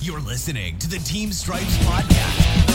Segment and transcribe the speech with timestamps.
[0.00, 2.68] You're listening to the Team Stripes Podcast.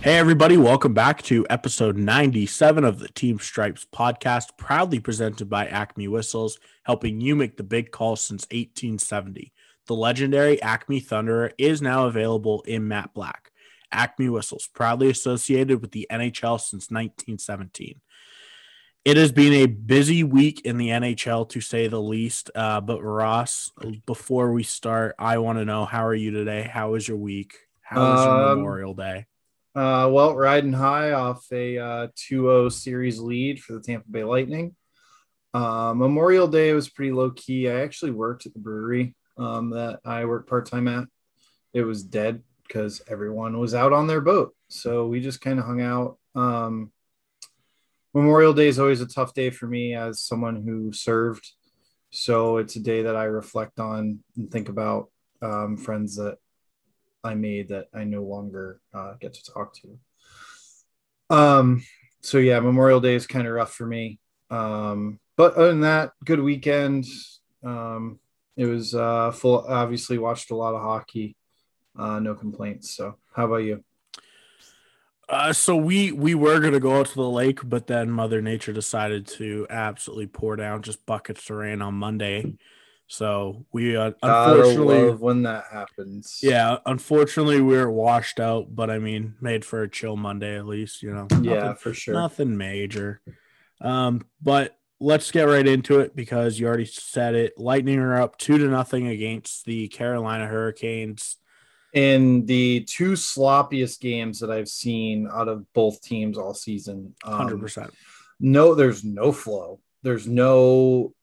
[0.00, 5.66] Hey, everybody, welcome back to episode 97 of the Team Stripes podcast, proudly presented by
[5.66, 9.52] Acme Whistles, helping you make the big call since 1870.
[9.86, 13.50] The legendary Acme Thunderer is now available in matte black.
[13.90, 18.00] Acme Whistles, proudly associated with the NHL since 1917.
[19.04, 22.50] It has been a busy week in the NHL, to say the least.
[22.54, 23.70] Uh, but Ross,
[24.06, 26.62] before we start, I want to know how are you today?
[26.62, 27.54] How was your week?
[27.82, 29.26] How was your Um, Memorial Day?
[29.74, 34.74] Uh, well, riding high off a uh, 2-0 series lead for the Tampa Bay Lightning.
[35.52, 37.68] Uh, Memorial Day was pretty low key.
[37.68, 41.04] I actually worked at the brewery um, that I worked part time at.
[41.74, 45.66] It was dead because everyone was out on their boat, so we just kind of
[45.66, 46.16] hung out.
[46.34, 46.90] Um,
[48.14, 51.52] Memorial Day is always a tough day for me as someone who served,
[52.10, 55.10] so it's a day that I reflect on and think about
[55.42, 56.38] um, friends that
[57.24, 59.98] I made that I no longer uh, get to talk to.
[61.28, 61.82] Um,
[62.20, 64.20] so yeah, Memorial Day is kind of rough for me.
[64.48, 67.06] Um, but other than that, good weekend.
[67.64, 68.20] Um,
[68.56, 69.66] it was uh, full.
[69.66, 71.36] Obviously, watched a lot of hockey.
[71.98, 72.94] Uh, no complaints.
[72.94, 73.82] So, how about you?
[75.28, 78.72] Uh, so we we were gonna go out to the lake, but then Mother Nature
[78.72, 82.56] decided to absolutely pour down just buckets of rain on Monday.
[83.06, 86.40] So we uh, unfortunately, when that happens.
[86.42, 88.74] yeah, unfortunately we were washed out.
[88.74, 91.02] But I mean, made for a chill Monday at least.
[91.02, 92.14] You know, yeah, for sure.
[92.14, 93.20] nothing major.
[93.80, 97.58] Um, but let's get right into it because you already said it.
[97.58, 101.36] Lightning are up two to nothing against the Carolina Hurricanes.
[101.94, 107.32] In the two sloppiest games that I've seen out of both teams all season, um,
[107.34, 107.94] Hundred percent.
[108.40, 111.14] no there's no flow there's no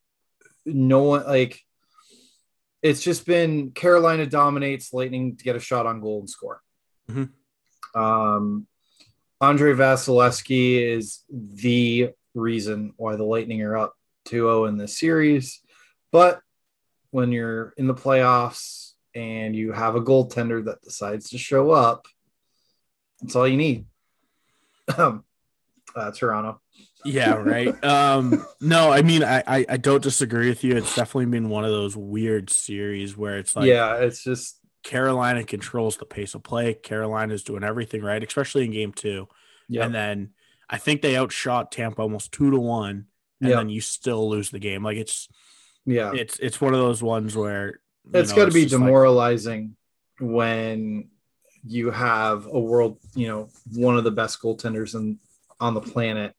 [0.66, 1.60] no one like
[2.82, 6.62] it's just been carolina dominates lightning to get a shot on goal and score
[7.10, 7.30] Mhm.
[7.94, 8.66] um
[9.42, 13.94] andrei vasilevskiy is the reason why the lightning are up
[14.30, 15.60] 2-0 in this series
[16.12, 16.42] but
[17.12, 22.08] when you're in the playoffs and you have a goaltender that decides to show up
[23.22, 23.86] that's all you need
[24.98, 26.60] uh, toronto
[27.04, 27.84] Yeah, right.
[27.84, 30.76] um, no, I mean, I, I I don't disagree with you.
[30.78, 35.44] It's definitely been one of those weird series where it's like yeah, it's just Carolina
[35.44, 36.74] controls the pace of play.
[36.74, 39.28] Carolina's doing everything right, especially in game two.
[39.68, 40.30] yeah, And then
[40.70, 43.06] I think they outshot Tampa almost two to one,
[43.42, 43.58] and Yeah.
[43.58, 44.84] then you still lose the game.
[44.84, 45.28] Like it's
[45.86, 46.12] yeah.
[46.14, 47.80] it's it's one of those ones where
[48.14, 49.76] It's got to be just like- demoralizing
[50.20, 51.10] when
[51.64, 55.20] you have a world, you know, one of the best goaltenders in,
[55.60, 56.34] on the planet,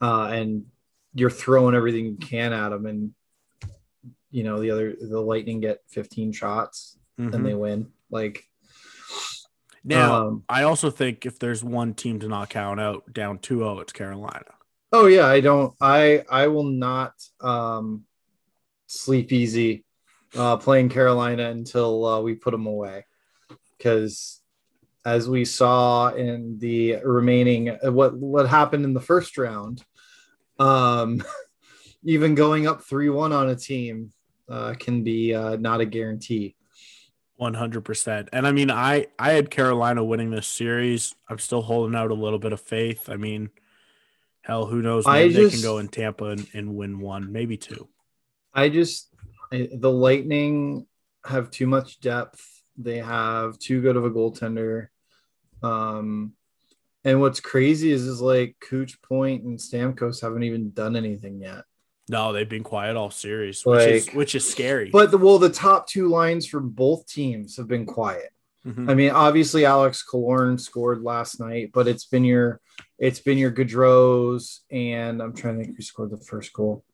[0.00, 0.66] uh, and
[1.14, 3.14] you're throwing everything you can at them, and
[4.30, 7.34] you know the other the Lightning get 15 shots Mhm.
[7.34, 7.92] and they win.
[8.10, 8.44] Like
[9.84, 13.80] now, um, I also think if there's one team to not count out down 2-0,
[13.82, 14.54] it's Carolina.
[14.92, 15.74] Oh yeah, I don't.
[15.80, 18.04] I I will not um,
[18.86, 19.84] sleep easy
[20.36, 23.04] uh, playing Carolina until uh, we put them away,
[23.76, 24.40] because
[25.04, 29.84] as we saw in the remaining uh, what what happened in the first round,
[30.58, 31.22] um,
[32.04, 34.12] even going up three one on a team
[34.48, 36.54] uh, can be uh, not a guarantee.
[37.36, 38.28] One hundred percent.
[38.32, 41.14] And I mean, I I had Carolina winning this series.
[41.28, 43.08] I'm still holding out a little bit of faith.
[43.08, 43.50] I mean,
[44.42, 45.06] hell, who knows?
[45.06, 47.88] Maybe they can go in Tampa and, and win one, maybe two.
[48.54, 49.11] I just
[49.52, 50.86] I, the Lightning
[51.24, 52.44] have too much depth.
[52.76, 54.88] They have too good of a goaltender.
[55.62, 56.32] Um,
[57.04, 61.64] and what's crazy is is like Kuch Point and Stamkos haven't even done anything yet.
[62.08, 64.90] No, they've been quiet all series, which is which is scary.
[64.90, 68.30] But the well, the top two lines for both teams have been quiet.
[68.66, 68.88] Mhm.
[68.88, 72.60] I mean, obviously Alex Killorn scored last night, but it's been your
[72.98, 76.84] it's been your Goodrow's and I'm trying to think who scored the first goal.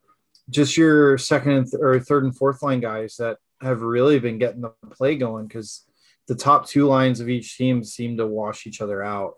[0.51, 4.39] Just your second and th- or third and fourth line guys that have really been
[4.39, 5.85] getting the play going because
[6.27, 9.35] the top two lines of each team seem to wash each other out.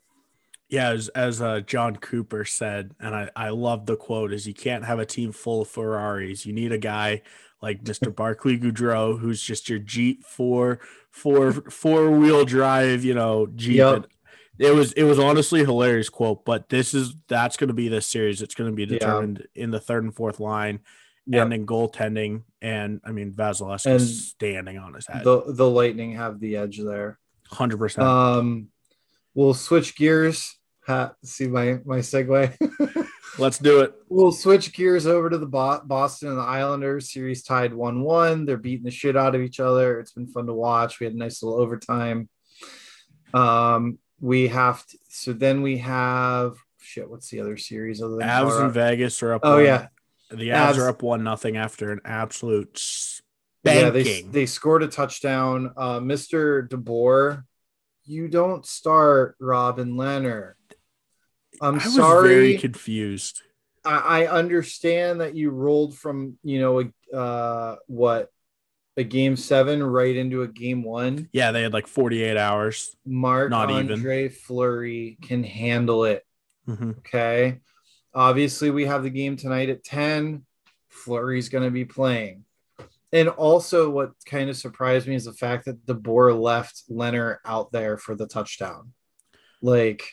[0.68, 4.54] yeah, as as uh, Jon Cooper said, and I I love the quote: "Is you
[4.54, 6.46] can't have a team full of Ferraris.
[6.46, 7.22] You need a guy
[7.60, 10.78] like Mister Barclay Goodrow, who's just your Jeep four
[11.10, 14.06] four four wheel drive, you know, Jeep." Yep.
[14.60, 17.88] It was it was honestly a hilarious quote, but this is that's going to be
[17.88, 18.42] the series.
[18.42, 18.98] It's going to be Yeah.
[18.98, 20.80] determined in the third and fourth line,
[21.26, 21.44] Yep.
[21.44, 26.12] and in goaltending, and I mean Vasilevskiy And standing on his head, The the Lightning
[26.16, 27.18] have the edge there.
[27.50, 28.06] hundred percent.
[28.06, 28.68] Um,
[29.34, 30.56] we'll switch gears.
[30.86, 32.54] Ha, see my my segue.
[33.38, 33.94] Let's do it.
[34.10, 38.44] We'll switch gears over to the Bo- Boston and the Islanders series tied 1 1.
[38.44, 40.00] They're beating the shit out of each other.
[40.00, 40.98] It's been fun to watch.
[41.00, 42.28] We had a nice little overtime.
[43.32, 47.08] Um, we have to, so then we have shit.
[47.08, 48.64] What's the other series other than Avs Colorado?
[48.64, 49.42] and Vegas are up.
[49.44, 49.88] Oh one- yeah,
[50.30, 52.78] the Avs, Avs- are up one nothing after an absolute
[53.64, 53.90] yeah.
[53.90, 55.72] They they scored a touchdown.
[55.76, 56.66] Uh, Mr.
[56.68, 57.44] DeBoer,
[58.04, 60.54] you don't start Robin Lehner.
[61.60, 62.28] I'm I was sorry.
[62.28, 63.42] very confused.
[63.84, 68.30] I, I understand that you rolled from you know a, uh, what
[69.00, 71.28] a game seven right into a game one.
[71.32, 72.94] Yeah, they had like 48 hours.
[73.04, 73.92] Marc Not even.
[73.92, 76.24] Andre Fleury can handle it.
[76.68, 76.98] Mhm.
[76.98, 77.60] Okay.
[78.14, 80.44] Obviously, we have the game tonight at 10.
[80.88, 82.44] Fleury's going to be playing.
[83.12, 87.72] And also, what kind of surprised me is the fact that DeBoer left Lehner out
[87.72, 88.92] there for the touchdown.
[89.62, 90.04] Like,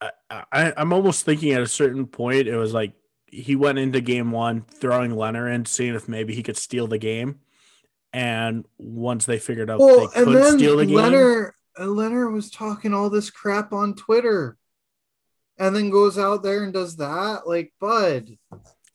[0.00, 2.94] I, I, I'm almost thinking at a certain point, it was like
[3.26, 6.98] he went into game one throwing Lehner in, seeing if maybe he could steal the
[6.98, 7.40] game.
[8.12, 12.32] And once they figured out well, they and could then steal the game, Lehner, Lehner
[12.32, 14.56] was talking all this crap on Twitter
[15.58, 17.46] and then goes out there and does that.
[17.46, 18.36] Like, bud,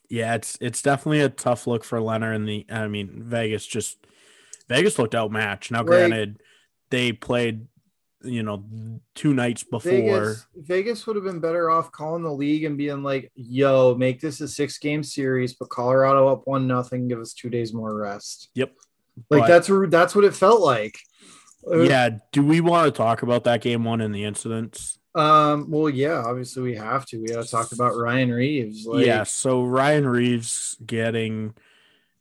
[0.09, 2.35] yeah, it's it's definitely a tough look for Lehner.
[2.35, 3.97] And the I mean, Vegas just
[4.67, 5.71] Vegas looked outmatched.
[5.71, 6.41] Now, Like- granted,
[6.89, 7.67] they played
[8.23, 8.63] you know
[9.13, 9.91] two nights before.
[9.91, 14.19] Vegas, Vegas would have been better off calling the league and being like, "Yo, make
[14.19, 17.95] this a six game series, but Colorado up one nothing, give us two days more
[17.95, 18.73] rest." Yep.
[19.29, 20.97] Like But- that's that's what it felt like.
[21.69, 24.99] Uh, Yeah, do we want to talk about that game one and the incidents?
[25.15, 25.71] Um.
[25.71, 26.23] Well, yeah.
[26.25, 27.21] Obviously, we have to.
[27.21, 28.85] We got to talk about Ryan Reaves.
[28.85, 31.53] Like, yeah, so Ryan Reaves getting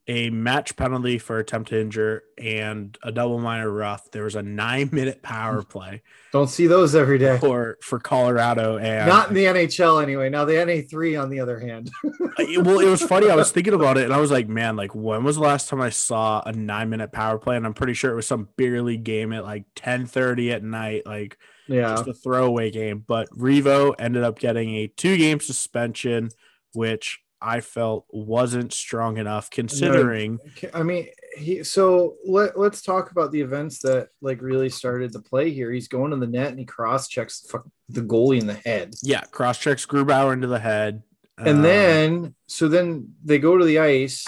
[0.07, 4.11] a match penalty for attempt to injure and a double minor rough.
[4.11, 7.39] There was a nine minute power play Don't see those every day.
[7.39, 10.29] for for Colorado and Not in the NHL anyway.
[10.29, 11.91] Now the NA three, on the other hand.
[12.39, 13.31] well, it was funny.
[13.31, 15.69] I was thinking about it and I was like, man, like when was the last
[15.69, 17.57] time I saw a nine minute power play?
[17.57, 20.63] And I'm pretty sure it was some beer league game at like 10 30 at
[20.63, 21.95] night, like yeah.
[21.95, 23.03] just a throwaway game.
[23.07, 26.29] But Revo ended up getting a two game suspension,
[26.75, 30.39] which I felt wasn't strong enough considering.
[30.73, 31.63] I mean, he.
[31.63, 35.71] So let let's talk about the events that like really started the play here.
[35.71, 37.41] He's going to the net and he cross checks
[37.89, 38.95] the, goalie in the head.
[39.03, 41.03] Yeah, cross checks Grubauer into the head.
[41.37, 44.25] And Uh, then, so then they go to the ice,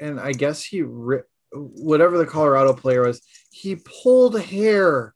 [0.00, 0.80] and I guess he,
[1.52, 3.20] whatever the Colorado player was,
[3.50, 5.14] he pulled hair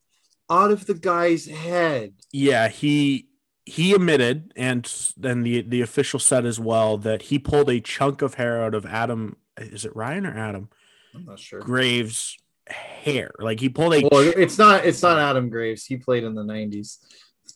[0.50, 2.14] out of the guy's head.
[2.32, 3.27] yeah, he
[3.68, 4.84] he admitted, and
[5.16, 8.74] then the the official said as well that he pulled a chunk of hair out
[8.74, 9.36] of Adam.
[9.58, 10.68] Is it Ryan or Adam
[11.14, 11.60] I'm not sure.
[11.60, 12.38] Graves'
[12.68, 13.30] hair?
[13.38, 14.84] Like he pulled a Well, it's not.
[14.84, 15.84] It's not Adam Graves.
[15.84, 16.98] He played in the '90s.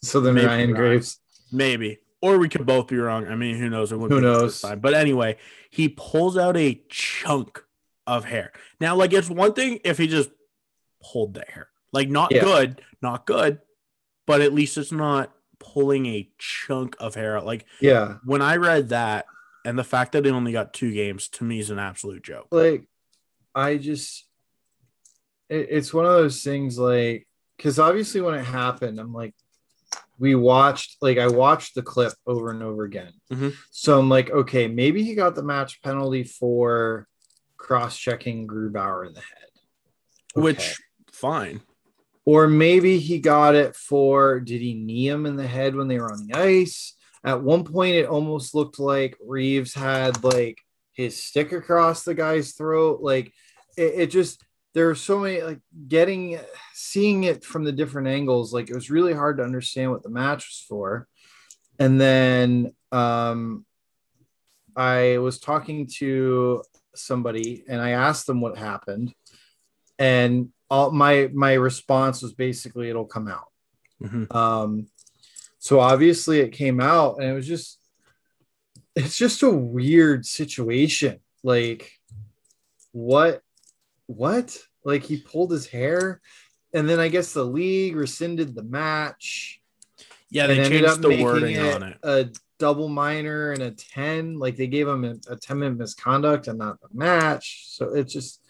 [0.02, 0.72] So then Maybe Ryan.
[0.72, 1.18] Graves.
[1.52, 3.26] maybe, or we could both be wrong.
[3.28, 3.92] I mean, who knows?
[3.92, 4.60] It Who knows?
[4.60, 4.80] time.
[4.80, 5.36] But anyway,
[5.70, 7.62] he pulls out a chunk
[8.06, 8.52] of hair.
[8.80, 10.30] Now, like it's one thing if he just
[11.12, 12.42] pulled the hair, like not Yeah.
[12.42, 13.60] good, not good,
[14.26, 15.32] but at least it's not
[15.62, 17.46] pulling a chunk of hair out.
[17.46, 19.26] Like Yeah, when I read that
[19.64, 22.48] and the fact that he only got two games to me is an absolute joke.
[22.50, 22.84] like
[23.54, 24.26] I just,
[25.48, 26.78] it, it's one of those things.
[26.78, 27.26] Like,
[27.56, 29.34] because obviously when it happened, I'm like,
[30.18, 30.96] we watched.
[31.00, 33.12] Like, I watched the clip over and over again.
[33.30, 33.54] Mhm.
[33.70, 37.06] So I'm like, okay, maybe he got the match penalty for
[37.56, 39.50] cross-checking Grubauer in the head.
[40.36, 40.42] Okay.
[40.42, 40.76] Which
[41.12, 41.60] fine.
[42.24, 45.98] Or maybe he got it for did he knee him in the head when they
[45.98, 46.94] were on the ice?
[47.24, 50.60] At one point it almost looked like reaves had like
[50.92, 53.00] his stick across the guy's throat.
[53.00, 53.32] Like
[53.76, 54.42] it, it just
[54.74, 56.38] there are so many like getting
[56.74, 60.10] seeing it from the different angles like it was really hard to understand what the
[60.10, 61.08] match was for.
[61.78, 63.64] And then um
[64.76, 66.62] i was talking to
[66.94, 69.12] somebody and i asked them what happened.
[69.98, 73.48] And all my my response was basically it'll come out.
[74.02, 74.34] Mhm.
[74.34, 74.86] um
[75.58, 77.78] so obviously it came out and it was just
[78.96, 81.20] it's just a weird situation.
[81.44, 81.92] Like
[82.92, 83.42] what
[84.06, 84.58] what?
[84.82, 86.20] Like he pulled his hair
[86.74, 89.60] and then i guess the league rescinded the match.
[90.30, 91.98] Yeah, they changed the wording on it.
[92.02, 96.48] a double minor and a 10 like they gave him a, a 10 minute misconduct
[96.48, 97.66] and not the match.
[97.68, 98.40] So it's just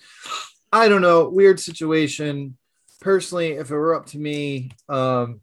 [0.73, 2.57] i don't know weird situation.
[3.01, 5.41] Personally if it were up to me um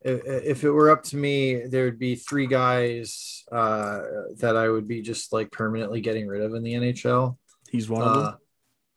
[0.00, 4.00] if, if it were up to me there would be three guys uh
[4.38, 7.36] that i would be just like permanently getting rid of in the nhl
[7.70, 8.24] He's one of them.
[8.24, 8.32] uh,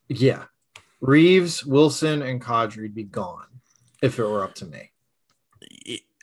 [0.07, 0.43] yeah.
[1.01, 3.47] Reaves wilson and kadri would be gone
[4.01, 4.91] if it were up to me.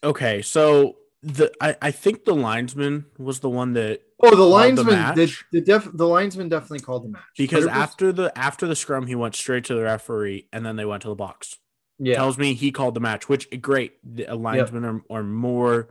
[0.03, 4.43] Okay, so the I, I think the linesman was the one that Oh, the the
[4.45, 5.45] linesman, the match?
[5.53, 7.71] the, def, the linesman definitely called the match because 100%.
[7.71, 11.03] after the after the scrum he went straight to the referee and then they went
[11.03, 11.59] to the box.
[11.99, 13.95] yeah, Tells me he called the match, which great.
[14.05, 15.89] The linesmen are, are more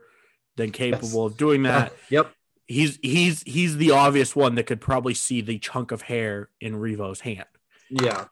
[0.55, 1.93] than capable of doing that.
[2.09, 2.31] yep,
[2.65, 6.75] He's he's he's the obvious one that could probably see the chunk of hair in
[6.75, 7.45] Revo's hand.
[7.89, 8.25] yeah,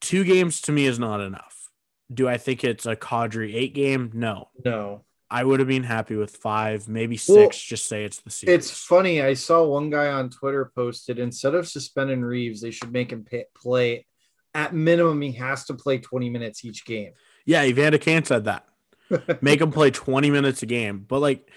[0.00, 1.70] Two games to me is not enough.
[2.12, 4.10] Do I think it's a Kadri eight game?
[4.12, 4.48] No.
[4.64, 5.04] no.
[5.34, 7.36] I would have been happy with five, maybe six.
[7.36, 8.54] Well, just say it's the series.
[8.54, 9.20] It's funny.
[9.20, 13.24] I saw one guy on Twitter posted instead of suspending Reaves, they should make him
[13.24, 14.06] pay, play.
[14.54, 17.14] At minimum, he has to play 20 minutes each game.
[17.44, 18.68] yeah, Evander Kane said that.
[19.42, 21.04] Make him play 20 minutes a game.
[21.08, 21.50] But like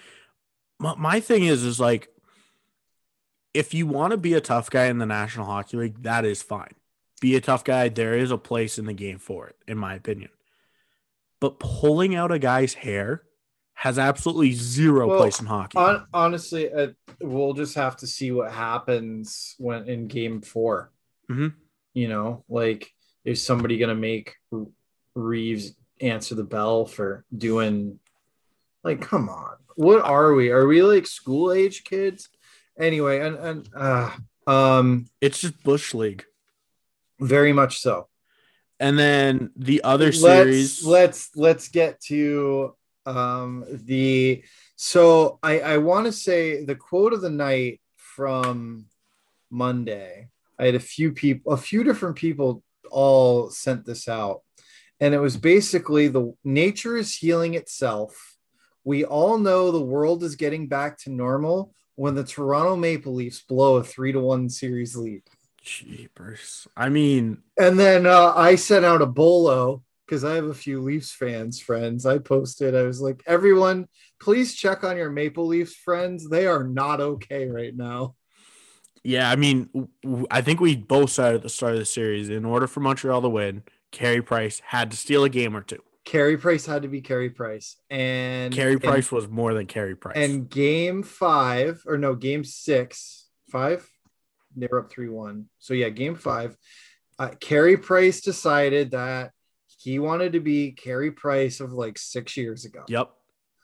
[0.80, 2.08] my, my thing is is like
[3.54, 6.42] if you want to be a tough guy in the National Hockey League, that is
[6.42, 6.74] fine.
[7.20, 7.88] Be a tough guy.
[7.88, 10.30] There is a place in the game for it, in my opinion.
[11.40, 13.22] But pulling out a guy's hair
[13.80, 15.78] has absolutely zero Well, place in hockey.
[15.78, 16.88] Hon- honestly, uh,
[17.20, 20.90] we'll just have to see what happens when in game 4
[21.30, 21.54] Mhm.
[21.94, 22.92] You know, like
[23.24, 24.34] is somebody going to make
[25.14, 27.98] Reaves answer the bell for doing,
[28.82, 29.56] like, come on.
[29.76, 30.50] What are we?
[30.50, 32.28] Are we like school age kids?
[32.78, 34.10] Anyway, and, and, uh,
[34.46, 36.24] um, it's just Bush League.
[37.20, 38.08] very much so.
[38.80, 40.84] And then the other let's series.
[40.84, 42.76] let's let's get to
[43.08, 44.42] um the
[44.76, 48.86] so i i want to say the quote of the night from
[49.50, 54.42] monday i had a few people a few different people all sent this out.
[55.00, 58.36] And it was basically the nature is healing itself.
[58.84, 63.40] We all know the world is getting back to normal when the toronto maple leafs
[63.40, 65.22] blow a three to one series lead.
[65.62, 66.66] Jeepers.
[66.76, 70.80] I mean, and then uh, I sent out a bolo because I have a few
[70.80, 72.06] Leafs fans friends.
[72.06, 73.86] I posted, I was like, everyone,
[74.18, 76.28] please check on your Maple Leafs friends.
[76.28, 78.14] They are not okay right now.
[79.04, 79.68] Yeah, I mean,
[80.30, 83.20] I think we both said at the start of the series, in order for Montreal
[83.22, 85.82] to win, Carey Price had to steal a game or two.
[86.04, 87.76] Carey Price had to be Carey Price.
[87.90, 90.16] And Carey and- Price was more than Carey Price.
[90.16, 93.86] And, game five, or no, game six, five,
[94.56, 95.44] they were up 3 1.
[95.58, 96.56] So yeah, game five,
[97.18, 99.32] uh, Carey Price decided that
[99.78, 102.84] he wanted to be Carey Price of like six years ago.
[102.88, 103.10] yep.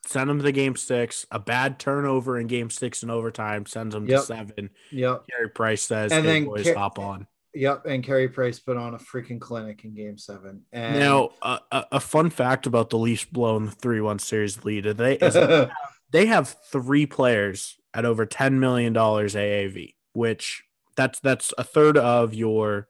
[0.06, 1.24] Send him to game six.
[1.30, 4.20] A bad turnover in game six in overtime sends him Yep.
[4.20, 4.70] to seven.
[4.92, 5.24] Yep.
[5.30, 7.26] Carey Price says, And hey, then boys, Car- hop on.
[7.54, 10.62] Yep, and Carey Price put on a freaking clinic in Game Seven.
[10.72, 14.84] And Now, uh, a, fun fact about the Leafs blowing the 3 1 series lead
[14.84, 15.34] they, is
[16.10, 20.64] they have three players at over $10 million AAV, which
[20.96, 22.88] that's that's a third of your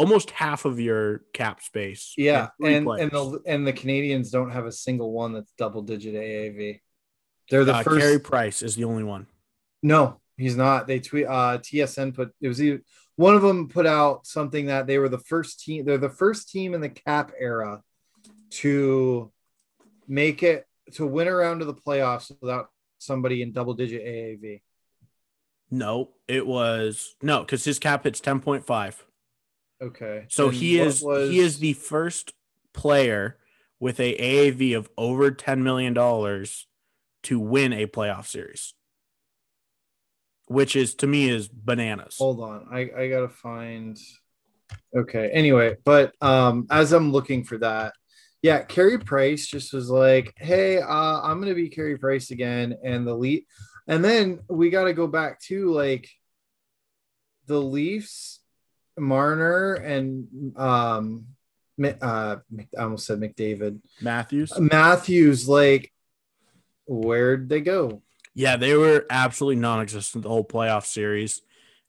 [0.00, 2.14] almost half of your cap space.
[2.16, 3.02] yeah, and players.
[3.02, 6.80] and the and the Canadiens don't have a single one that's double digit AAV.
[7.50, 8.00] They're the uh, first.
[8.00, 9.26] Carey Price is the only one.
[9.82, 10.86] No, he's not.
[10.86, 11.26] They tweet.
[11.26, 12.82] Uh, TSN put it was either,
[13.16, 15.84] one of them put out something that they were the first team.
[15.84, 17.82] They're the first team in the cap era
[18.50, 19.30] to
[20.08, 24.62] make it to win around to the playoffs without somebody in double digit AAV.
[25.70, 28.94] No, it was no, because his cap hits 10.5.
[29.82, 32.32] Okay, So And he is was- he is the first
[32.74, 33.38] player
[33.78, 38.74] with a AAV of over $10 million to win a playoff series.
[40.46, 42.16] Which is to me is bananas.
[42.18, 43.96] hold on i i gotta find
[44.96, 47.94] okay anyway but um as i'm looking for that
[48.42, 53.06] yeah Carey price just was like hey uh i'm gonna be Carey price again and
[53.06, 53.44] the lead
[53.86, 56.08] and then we gotta go back to like
[57.46, 58.39] the leafs
[59.00, 61.26] marner and um
[62.02, 62.36] uh
[62.78, 64.52] i almost said mcdavid Matthews.
[64.58, 65.92] matthews like
[66.86, 68.02] where'd they go
[68.34, 71.42] Yeah, they were absolutely non-existent the whole playoff series,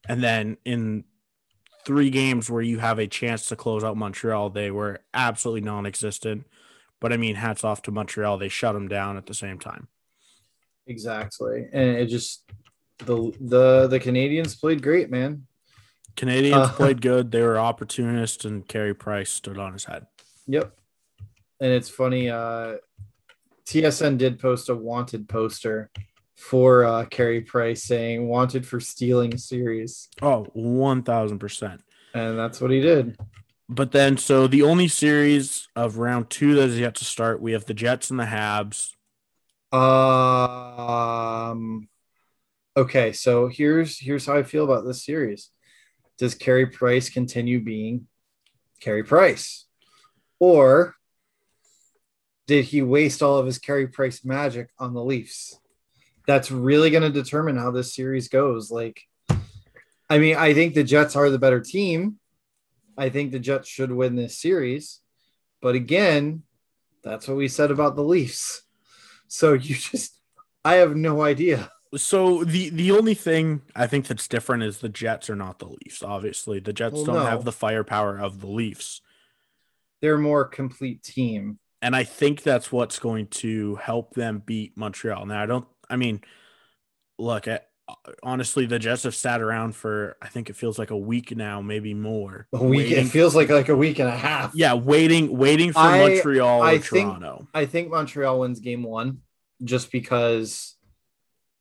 [0.07, 1.03] and then in
[1.85, 6.47] three games where you have a chance to close out Montreal, they were absolutely non-existent.
[6.99, 9.87] But I mean, hats off to Montreal; they shut them down at the same time.
[10.87, 12.43] exactly and it just
[12.99, 15.45] the the the canadiens played great man
[16.15, 20.07] Canadiens Uh, played good; they were opportunists, and Carey Price stood on his head.
[20.47, 20.75] Yep.
[21.59, 22.77] And it's funny, uh
[23.65, 25.89] TSN did post a wanted poster
[26.35, 30.09] for uh Carey Price saying wanted for stealing series.
[30.21, 31.81] Oh, one thousand percent.
[32.13, 33.17] And that's what he did.
[33.69, 37.53] But then, so the only series of round two that is yet to start, we
[37.53, 38.95] have the Jets and the Habs.
[40.21, 41.87] Um
[42.75, 45.51] okay, so here's here's how I feel about this series.
[46.21, 48.05] Does Carey Price continue being
[48.79, 49.65] Carey Price?
[50.39, 50.93] Or
[52.45, 55.59] did he waste all of his Carey Price magic on the Leafs?
[56.27, 58.69] That's really going to determine how this series goes.
[58.69, 59.01] Like,
[60.11, 62.19] I mean, I think the Jets are the better team.
[62.95, 64.99] I think the Jets should win this series.
[65.59, 66.43] But again,
[67.03, 68.61] that's what we said about the Leafs.
[69.27, 70.15] So you just,
[70.63, 71.71] I have no idea.
[71.95, 75.67] So the the only thing I think that's different is the Jets are not the
[75.67, 76.01] Leafs.
[76.01, 77.25] Obviously, the Jets Well, don't no.
[77.25, 79.01] have the firepower of the Leafs.
[80.01, 81.59] They're a more complete team.
[81.81, 85.25] and I think that's what's going to help them beat Montreal.
[85.25, 85.67] Now, I don't.
[85.89, 86.21] I mean,
[87.17, 87.67] look at
[88.23, 91.61] honestly, the Jets have sat around for I think it feels like a week now,
[91.61, 92.47] maybe more.
[92.53, 92.89] A week.
[92.91, 94.53] waiting- It feels like like a week and a half.
[94.55, 97.47] yeah, waiting, waiting for I- Montreal I or think- Toronto.
[97.53, 99.23] I think Montreal wins game one
[99.61, 100.75] just because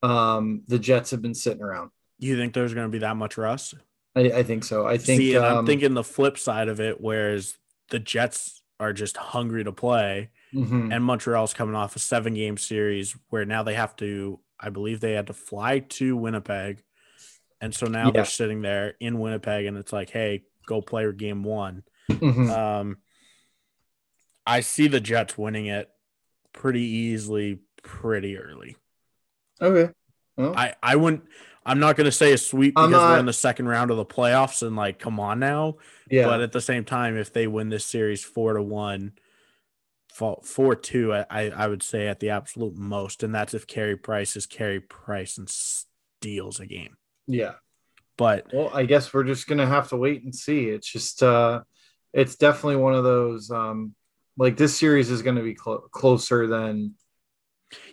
[0.03, 1.91] um the Jets have been sitting around.
[2.19, 3.73] You think there's going to be that much rust?
[4.15, 4.85] I, I think so.
[4.85, 7.57] I think See, and I'm um, thinking the flip side of it, whereas
[7.89, 10.93] the Jets are just hungry to play, mhm.
[10.93, 14.99] and Montreal's coming off a seven game series where now they have to, I believe
[14.99, 16.83] they had to fly to Winnipeg.
[17.59, 18.11] And so now Yeah.
[18.11, 21.83] they're sitting there in Winnipeg and it's like, hey, go play game one.
[22.09, 22.49] Mhm.
[22.49, 22.97] Um,
[24.45, 25.89] I see the Jets winning it
[26.53, 28.75] pretty easily, pretty early.
[29.61, 29.91] Okay.
[30.37, 31.23] Well, I, I wouldn't,
[31.65, 34.05] I'm not going to say a sweep because we're in the second round of the
[34.05, 35.77] playoffs and like, come on now.
[36.09, 36.25] yeah.
[36.25, 39.13] But at the same time, if they win this series four to one,
[40.13, 43.95] four, four two, I, I would say at the absolute most, and that's if Carey
[43.97, 46.97] Price is Carey Price and steals a game.
[47.27, 47.53] yeah.
[48.17, 50.67] But Well, I guess we're just gonna have to wait and see.
[50.67, 51.61] It's just uh
[52.13, 53.95] it's definitely one of those um
[54.37, 56.93] like this series is gonna be clo- closer than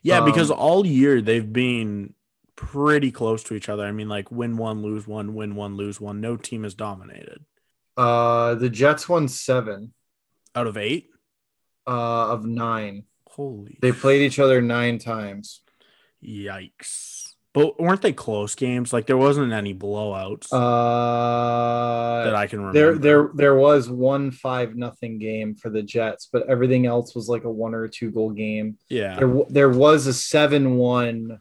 [0.02, 2.14] yeah, because Um, all year they've been
[2.56, 3.84] pretty close to each other.
[3.84, 6.20] I mean, like win one, lose one, win one, lose one.
[6.20, 7.44] No team has dominated
[7.96, 9.92] uh the Jets won seven
[10.54, 11.10] out of eight.
[11.86, 13.04] uh of nine.
[13.30, 15.62] Holy, They played each other nine times.
[16.22, 17.27] yikes!
[17.54, 18.92] But weren't they close games?
[18.92, 20.56] Like there wasn't any blowouts that
[22.32, 22.78] Uh I can remember.
[22.78, 27.28] there there there was one five nothing game for the Jets, but everything else was
[27.28, 28.76] like a one or two goal game.
[28.88, 31.40] yeah, There there was a seven one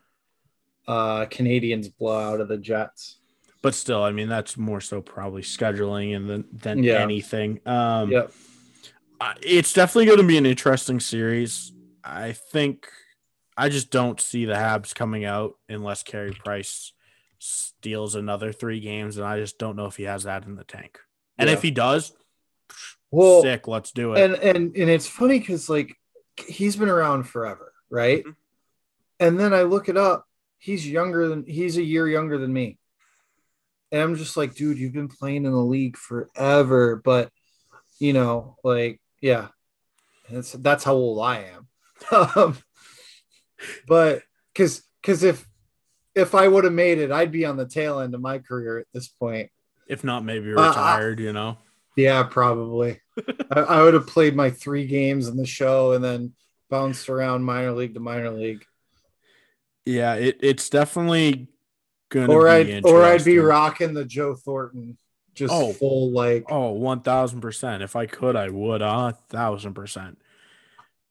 [0.88, 3.17] uh Canadiens blowout of the Jets.
[3.62, 7.02] but still, I mean, that's more so probably scheduling and than than Yeah.
[7.02, 7.60] anything.
[7.65, 8.32] Um, Yep.
[9.41, 11.74] It's definitely going to be an interesting series.
[12.04, 12.88] I think
[13.58, 16.93] I just don't see the Habs coming out unless Carey Price
[17.39, 20.63] steals another three games, and I just don't know if he has that in the
[20.63, 21.00] tank.
[21.39, 21.56] And Yeah.
[21.56, 22.13] if he does,
[23.12, 24.20] Well, sick, let's do it.
[24.24, 25.96] and and and it's funny because like
[26.48, 28.24] he's been around forever, right?
[28.24, 28.36] Mhm.
[29.20, 30.28] And then I look it up.
[30.60, 32.78] He's younger than he's a year younger than me.
[33.91, 37.32] And I'm just like, dude, you've been playing in the league forever, but
[38.00, 39.48] you know, like, yeah,
[40.30, 41.67] that's that's how old I am.
[42.36, 42.58] um,
[43.88, 45.48] but because because if
[46.15, 48.80] if I would have made it, I'd be on the tail end of my career
[48.80, 49.50] at this point.
[49.88, 51.20] if not, maybe Uh, I- retired.
[51.20, 51.58] you know,
[51.96, 53.00] Yeah, probably.
[53.52, 56.34] I, I would have played my three games in the show and then
[56.70, 58.65] bounced around minor league to minor league,
[59.86, 61.48] yeah, it, it's definitely
[62.10, 64.98] going to or be I'd or I'd be rocking the Joe Thornton,
[65.34, 65.72] just Oh.
[65.74, 66.46] full like.
[66.50, 67.82] Oh, 1000%.
[67.82, 68.82] If I could, I would.
[68.82, 70.20] A thousand percent.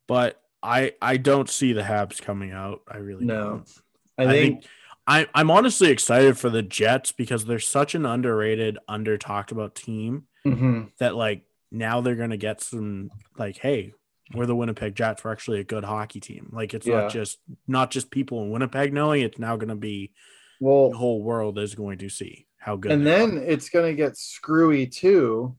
[0.07, 2.83] But I I don't see the Habs coming out.
[2.91, 3.51] I really No.
[3.51, 3.81] don't.
[4.19, 4.73] I I think, think
[5.07, 9.75] I, I'm honestly excited for the Jets because they're such an underrated, under talked about
[9.77, 10.91] team Mhm.
[10.99, 13.93] that like now they're gonna get some like, hey,
[14.35, 15.23] we're the Winnipeg Jets.
[15.23, 16.51] We're actually a good hockey team.
[16.53, 17.03] Like it's Yeah.
[17.03, 20.13] not just not just people in Winnipeg knowing it's now gonna be
[20.59, 22.91] the well, whole world is going to see how good.
[22.91, 23.43] and then are.
[23.43, 25.57] it's gonna get screwy too,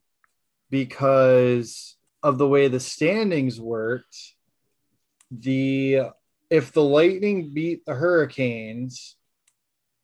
[0.70, 4.34] because of the way the standings worked.
[5.32, 6.02] The
[6.50, 9.16] if the Lightning beat the Hurricanes,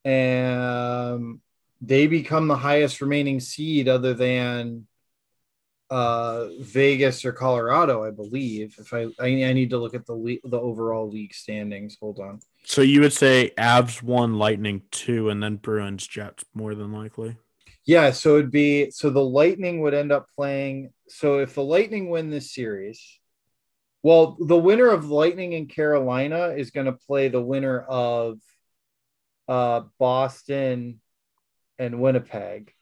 [0.04, 1.40] and
[1.82, 4.88] they become the highest remaining seed other than
[5.90, 8.76] uh Vegas or Colorado, I believe.
[8.80, 11.98] If I I, I need to look at the le- the overall league standings.
[12.00, 12.40] Hold on.
[12.66, 17.38] So you would say Avs one, Lightning two, and then Bruins Jets more than likely.
[17.86, 20.94] Yeah, so it'd be so the Lightning would end up playing.
[21.10, 23.20] So if the Lightning win this series,
[24.04, 28.39] well, the winner of Lightning and Carolina is going to play the winner of
[29.48, 31.02] uh Boston
[31.80, 32.74] and Winnipeg.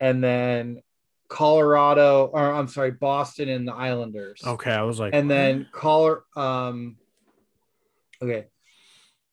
[0.00, 0.82] And then
[1.28, 4.42] Colorado or I'm sorry, Boston and the Islanders.
[4.44, 6.96] Okay, I was like, and then Color um
[8.20, 8.46] okay.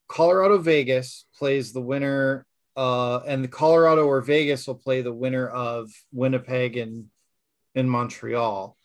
[0.08, 2.46] Colorado Vegas plays the winner
[2.76, 7.06] uh and the Colorado or Vegas will play the winner of Winnipeg and
[7.76, 8.78] in Montreal.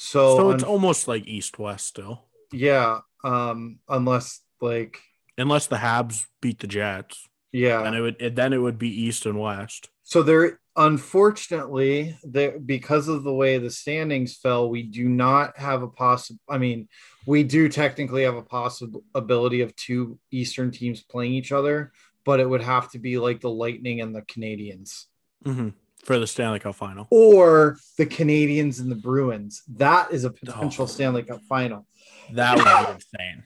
[0.00, 4.98] So, So it's un- almost like East West still, yeah, um, unless like
[5.36, 8.88] unless the Habs beat the Jets, yeah, and it would it, then it would be
[8.88, 9.90] East and West.
[10.02, 15.82] So there, unfortunately, there because of the way the standings fell, we do not have
[15.82, 16.40] a possible.
[16.48, 16.88] I mean,
[17.26, 21.92] we do technically have a possible ability of two Eastern teams playing each other,
[22.24, 25.04] but it would have to be like the Lightning and the Canadiens,
[25.44, 25.70] hmm
[26.04, 27.06] For the Stanley Cup final.
[27.10, 29.62] or the Canadiens and the Bruins.
[29.76, 30.86] That is a potential Oh.
[30.86, 31.86] Stanley Cup final.
[32.32, 33.42] That would be insane.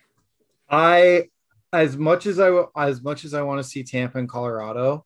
[0.71, 1.29] I,
[1.73, 5.05] as much as I as much as I want to see Tampa and Colorado.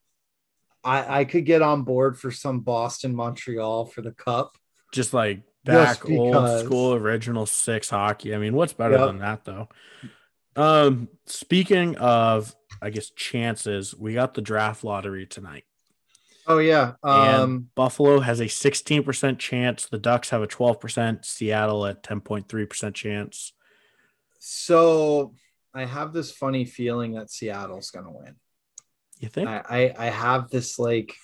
[0.84, 4.56] I, I could get on board for some Boston Montreal for the cup.
[4.92, 8.34] Just like back Just old school original six hockey.
[8.34, 9.06] I mean, what's better Yep.
[9.08, 9.68] than that though?
[10.54, 15.64] Um, speaking of, I guess chances, we got the draft lottery tonight.
[16.50, 16.94] Oh yeah.
[17.02, 19.86] Um Buffalo has a 16% chance.
[19.86, 21.24] The Ducks have a 12%.
[21.24, 23.52] Seattle at 10.3% chance.
[24.38, 25.34] so
[25.74, 28.34] I have this funny feeling that Seattle's gonna win.
[29.20, 29.48] You think?
[29.48, 31.14] I, I I have this like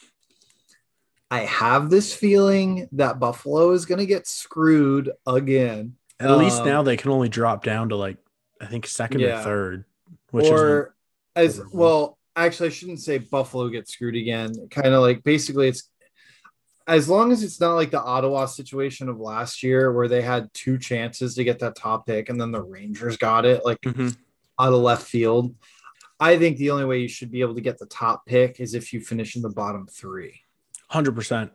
[1.31, 5.95] I have this feeling that Buffalo is gonna get screwed again.
[6.21, 8.19] At least um, now they can only drop down to like
[8.61, 9.41] I think second Yeah.
[9.41, 9.85] or third,
[10.31, 10.87] which is
[11.35, 14.53] as well, actually I shouldn't say Buffalo gets screwed again.
[14.71, 15.91] Kind of like basically it's
[16.87, 20.53] as long as it's not like the Ottawa situation of last year where they had
[20.53, 24.17] two chances to get that top pick and then the Rangers got it like Mhm.
[24.61, 25.55] out of left field.
[26.21, 28.75] I think the only way you should be able to get the top pick is
[28.75, 30.43] if you finish in the bottom three.
[30.91, 31.51] 100%.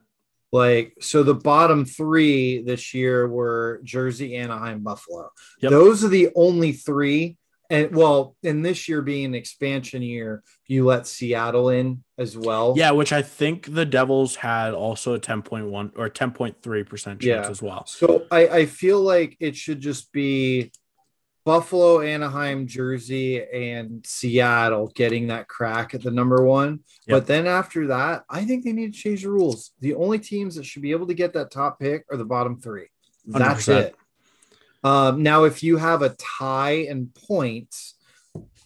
[0.52, 5.30] Like, so the bottom three this year were Jersey, Anaheim, Buffalo.
[5.62, 5.70] Yep.
[5.70, 7.38] Those are the only three.
[7.72, 12.74] And well, in this year being an expansion year, you let Seattle in as well.
[12.76, 17.48] Yeah, which I think the Devils had also a 10.1 or 10.3% chance Yeah.
[17.48, 17.86] as well.
[17.86, 20.72] So I, I feel like it should just be
[21.46, 26.80] Buffalo, Anaheim, Jersey, and Seattle getting that crack at the number one.
[27.08, 27.16] Yep.
[27.16, 29.72] But then after that, I think they need to change the rules.
[29.80, 32.60] The only teams that should be able to get that top pick are the bottom
[32.60, 32.88] three.
[33.26, 33.82] That's 100%.
[33.82, 33.96] it.
[34.84, 37.96] Um, now, if you have a tie in points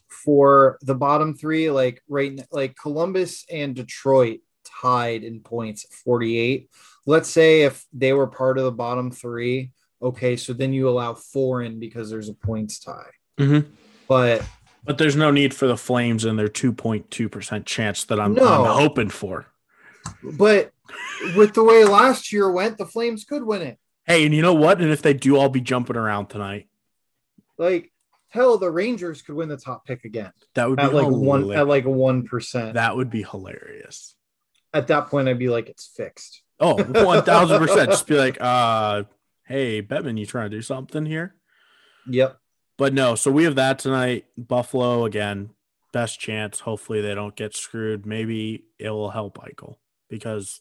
[0.08, 4.40] for the bottom three, like right, like Columbus and Detroit
[4.82, 6.70] tied in points, 48.
[7.06, 9.72] Let's say if they were part of the bottom three,
[10.02, 13.12] okay, so then you allow four in because there's a points tie.
[13.40, 13.66] Mhm.
[14.08, 14.46] But
[14.86, 18.46] But there's no need for the Flames and their 2.2% chance that I'm, No.
[18.66, 19.46] I'm hoping for.
[20.38, 20.72] but
[21.36, 23.78] with the way last year went, the Flames could win it.
[24.06, 24.82] Hey, and you know what?
[24.82, 26.68] And if they do, I'll be jumping around tonight.
[27.58, 27.92] Like
[28.30, 31.52] hell, the Rangers could win the top pick again That would be at like one
[31.54, 32.74] at like one percent.
[32.74, 34.16] that would be hilarious.
[34.74, 36.42] At that point, I'd be like, it's fixed.
[36.60, 37.86] Oh, 1000%.
[37.86, 39.04] Just be like, uh,
[39.46, 41.36] hey, Bettman, you trying to do something here?
[42.08, 42.38] Yep.
[42.78, 44.26] But no, so we have that tonight.
[44.36, 45.52] Buffalo again,
[45.92, 46.62] best chance.
[46.62, 48.08] Hopefully they don't get screwed.
[48.08, 49.76] Maybe it will help Eichel
[50.10, 50.60] because,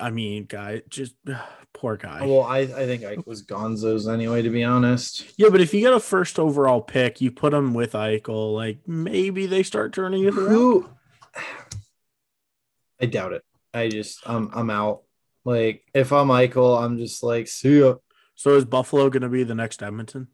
[0.00, 1.14] I mean, guy, just
[1.72, 2.24] poor guy.
[2.26, 5.24] Well, I, I think Ike was Gonzo's anyway, to be honest.
[5.38, 8.78] yeah, but if you get a first overall pick, you put him with Eichel, like
[8.86, 10.48] maybe they start turning it around.
[10.50, 10.88] Who?
[13.00, 13.42] I doubt it.
[13.74, 15.02] I just I'm I'm out.
[15.44, 17.94] Like if I'm Michael, I'm just like see ya.
[18.34, 20.28] So is Buffalo going to be the next Edmonton?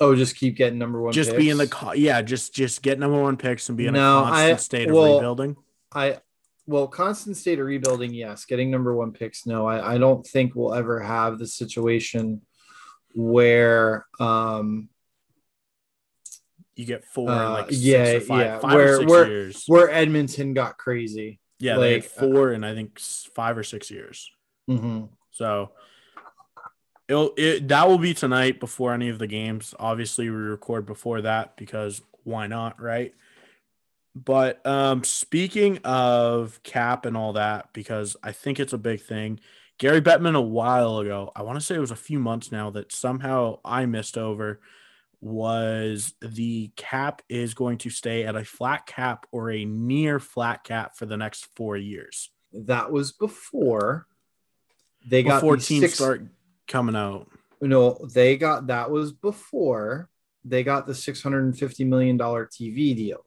[0.00, 1.12] Oh, just keep getting number one.
[1.12, 1.38] Just picks.
[1.42, 4.22] be in the yeah, just just get number one picks and be in No, a
[4.22, 5.56] constant I- state of well, rebuilding.
[5.92, 6.18] I
[6.68, 8.44] well, constant state of rebuilding, yes.
[8.44, 9.66] Getting number one picks, no.
[9.66, 12.42] I, I don't think we'll ever have the situation
[13.14, 14.88] where um
[16.76, 19.10] You get four in uh, like six yeah, or five, yeah, five where- or six
[19.10, 19.64] where- years.
[19.66, 21.40] where Edmonton got crazy.
[21.58, 23.00] Yeah, they had Like, uh, four in I think
[23.34, 24.30] five or six years.
[24.68, 25.72] hmm So
[27.08, 29.74] it'll it that will be tonight before any of the games.
[29.78, 33.14] Obviously, we record before that because why not, right?
[34.24, 39.40] But um speaking of cap and all that, because I think it's a big thing.
[39.78, 42.70] Gary Bettman a while ago, I want to say it was a few months now
[42.70, 44.60] that somehow I missed over
[45.20, 50.64] was the cap is going to stay at a flat cap or a near flat
[50.64, 54.06] cap for the next four years That was before
[55.06, 56.26] they got before the teams six, start
[56.66, 57.28] coming out.
[57.60, 60.08] No, they got that was before
[60.44, 63.24] they got the six hundred and fifty million dollar TV deal.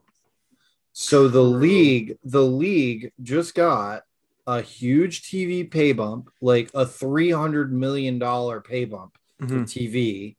[0.94, 4.04] So the league, the league just got
[4.48, 9.64] a huge TV pay bump, like a three hundred million dollar pay bump for Mhm.
[9.66, 10.36] TV,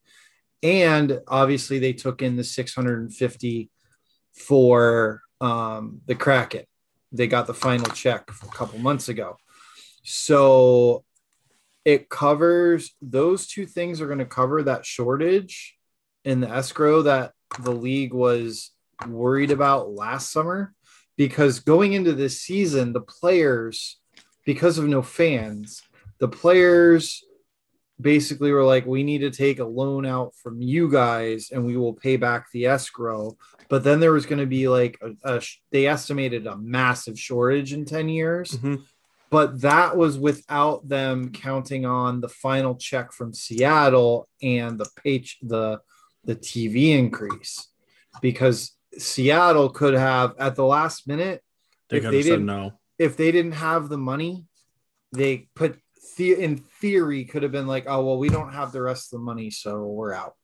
[0.62, 3.70] and obviously they took in the six hundred and fifty
[4.32, 6.64] for um, the Kraken.
[7.10, 9.36] They got the final check a couple months ago.
[10.04, 11.04] So
[11.84, 15.76] it covers those two things are going to cover that shortage
[16.24, 18.70] in the escrow that the league was
[19.08, 20.74] worried about last summer
[21.16, 23.98] because going into this season the players
[24.44, 25.82] because of no fans
[26.18, 27.24] the players
[28.00, 31.76] basically were like we need to take a loan out from you guys and we
[31.76, 33.36] will pay back the escrow
[33.68, 37.72] but then there was going to be like a, a they estimated a massive shortage
[37.72, 38.82] in 10 years Mhm.
[39.30, 45.38] but that was without them counting on the final check from Seattle and the page
[45.42, 45.80] the
[46.24, 47.68] the TV increase
[48.20, 51.42] because Seattle could have at the last minute
[51.88, 52.72] They If could they have didn't- no.
[52.98, 54.44] if they didn't have the money
[55.12, 55.78] they put
[56.16, 59.18] the, in theory could have been like oh well we don't have the rest of
[59.20, 60.34] the money so we're out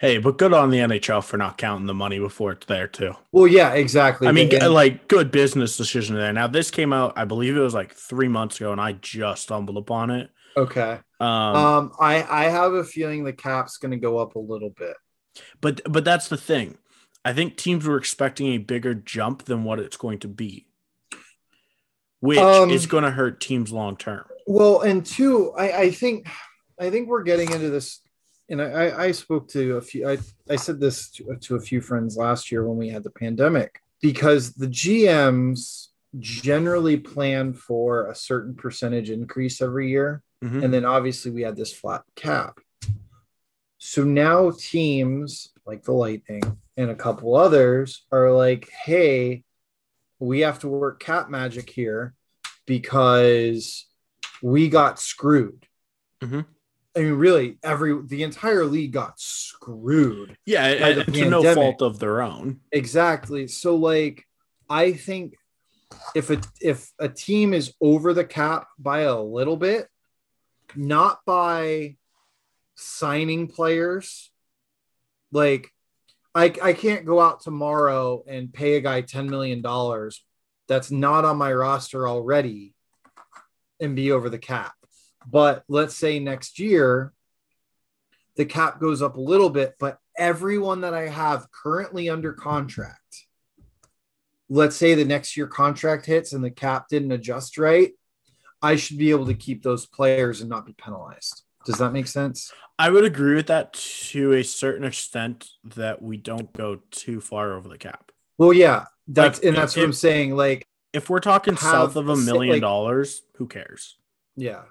[0.00, 3.14] Hey, but good on the NHL for not counting the money before it's there too.
[3.32, 6.32] well yeah exactly I mean, And- like good business decision there.
[6.32, 9.42] Now this came out, I believe it was like three months ago, and I just
[9.42, 10.30] stumbled upon it.
[10.56, 14.38] okay Um, um I I have a feeling the cap's going to go up a
[14.38, 14.96] little bit
[15.60, 16.78] but but that's the thing.
[17.26, 20.68] I think teams were expecting a bigger jump than what it's going to be,
[22.20, 24.24] which Um, is going to hurt teams long term.
[24.46, 26.28] Well, and two, I, I think
[26.78, 28.00] I think we're getting into this,
[28.48, 30.08] and I, I- spoke to a few.
[30.08, 33.10] I, I said this to, to a few friends last year when we had the
[33.10, 35.88] pandemic because the GMs
[36.20, 40.62] generally plan for a certain percentage increase every year, Mhm.
[40.62, 42.60] and then obviously we had this flat cap.
[43.78, 46.42] So now teams like the Lightning
[46.76, 49.44] and a couple others are like, hey,
[50.18, 52.14] we have to work cap magic here
[52.66, 53.86] because
[54.42, 55.66] we got screwed.
[56.22, 56.46] Mhm.
[56.96, 60.36] I mean, really, every the entire league got screwed.
[60.46, 62.60] Yeah, and to no fault of their own.
[62.72, 63.48] Exactly.
[63.48, 64.24] So, like,
[64.70, 65.34] I think
[66.14, 69.88] if a if a team is over the cap by a little bit,
[70.74, 71.96] not by
[72.76, 74.30] signing players,
[75.32, 75.70] like
[76.36, 80.22] I I can't go out tomorrow and pay a guy ten million dollars
[80.68, 82.74] that's not on my roster already
[83.80, 84.74] and be over the cap.
[85.26, 87.12] But let's say next year
[88.36, 93.26] the cap goes up a little bit, but everyone that I have currently under contract,
[94.50, 97.92] let's say the next year contract hits and the cap didn't adjust right,
[98.60, 101.45] I should be able to keep those players and not be penalized.
[101.66, 102.52] Does that make sense?
[102.78, 107.54] I would agree with that to a certain extent that we don't go too far
[107.54, 108.12] over the cap.
[108.38, 110.36] Well, yeah, that's Like, and that's what I'm saying.
[110.36, 113.96] Like, If we're talking south of a million like- dollars, who cares?
[114.36, 114.62] yeah.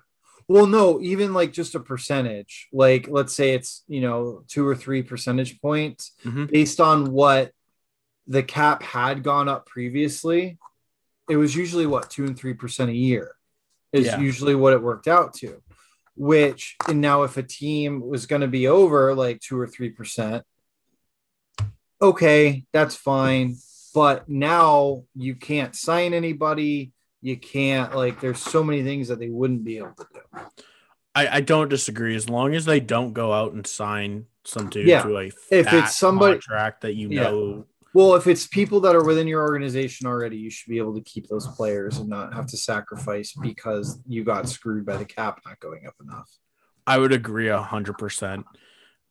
[0.47, 2.67] Well, no, even like just a percentage.
[2.71, 6.51] Like, let's say it's you know two or three percentage points Mhm.
[6.51, 7.51] based on what
[8.27, 10.59] the cap had gone up previously.
[11.27, 13.35] It was usually what two and three percent a year
[13.91, 14.19] is Yeah.
[14.19, 15.63] usually what it worked out to.
[16.17, 19.89] Which and now if a team was going to be over like two or three
[19.89, 20.43] percent,
[22.01, 23.57] okay, that's fine.
[23.93, 26.91] But now you can't sign anybody.
[27.21, 28.19] You can't like.
[28.21, 30.39] There's so many things that they wouldn't be able to do.
[31.13, 32.15] I, I don't disagree.
[32.15, 35.01] As long as they don't go out and sign some dude Yeah.
[35.03, 35.41] to a If
[35.73, 37.65] it's somebody- contract that you know,
[37.95, 41.01] Well, if it's people that are within your organization already, you should be able to
[41.03, 45.39] keep those players and not have to sacrifice because you got screwed by the cap
[45.45, 46.29] not going up enough.
[46.85, 48.45] I would agree a hundred percent.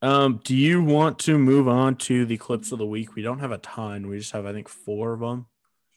[0.02, 3.14] Um, do you want to move on to the clips of the week?
[3.14, 4.06] We don't have a ton.
[4.06, 5.46] We just have, I think, four of them.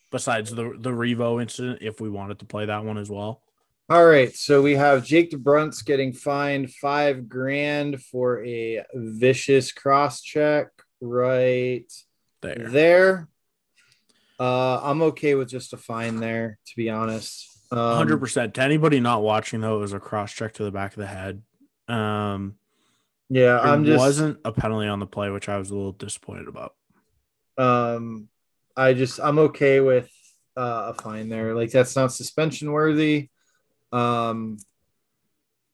[0.09, 3.41] Besides the the Revo incident, if we wanted to play that one as well.
[3.89, 10.21] All right, so we have Jake DeBrusk's getting fined five grand for a vicious cross
[10.21, 10.69] check
[11.01, 11.91] right
[12.55, 12.69] There.
[12.69, 13.27] there.
[14.39, 17.45] Uh, I'm okay with just a fine there, to be honest.
[17.71, 18.53] Um, Hundred percent.
[18.55, 21.07] To anybody not watching though, it was a cross check to the back of the
[21.07, 21.41] head.
[21.87, 22.55] Um,
[23.29, 26.47] Yeah, I'm just wasn't a penalty on the play, which I was a little disappointed
[26.47, 26.73] about.
[27.57, 28.29] um
[28.75, 30.07] i just i'm okay with
[30.55, 33.29] uh, a fine there like that's not suspension worthy
[33.91, 34.57] um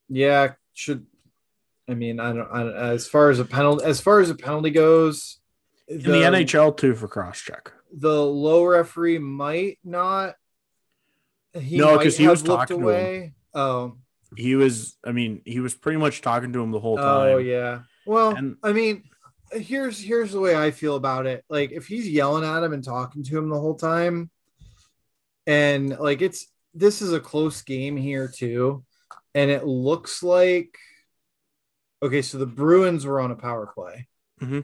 [0.07, 1.05] yeah should
[1.89, 4.35] i mean i don't, I don't as far as a penalty as far as a
[4.35, 5.39] penalty goes
[5.87, 7.71] In the NHL too for cross check.
[7.91, 10.35] the low referee might not
[11.53, 12.95] he No, because he was talking to him.
[12.95, 13.97] away oh
[14.35, 17.05] He was, I mean, he was pretty much talking to him the whole time.
[17.33, 17.81] Oh yeah.
[18.07, 19.03] Well, And- I mean,
[19.51, 21.45] here's here's the way I feel about it.
[21.49, 24.31] Like if he's yelling at him and talking to him the whole time,
[25.45, 28.83] and like it's this is a close game here too,
[29.35, 30.75] and it looks like
[32.01, 34.07] okay, so the Bruins were on a power play.
[34.41, 34.63] Mhm.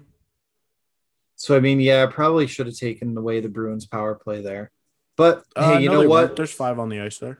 [1.40, 4.72] So I mean, yeah, I probably should have taken away the Bruins power play there.
[5.16, 6.24] But Uh, hey, you no, know what?
[6.26, 6.36] weren't.
[6.36, 7.40] There's five on the ice there.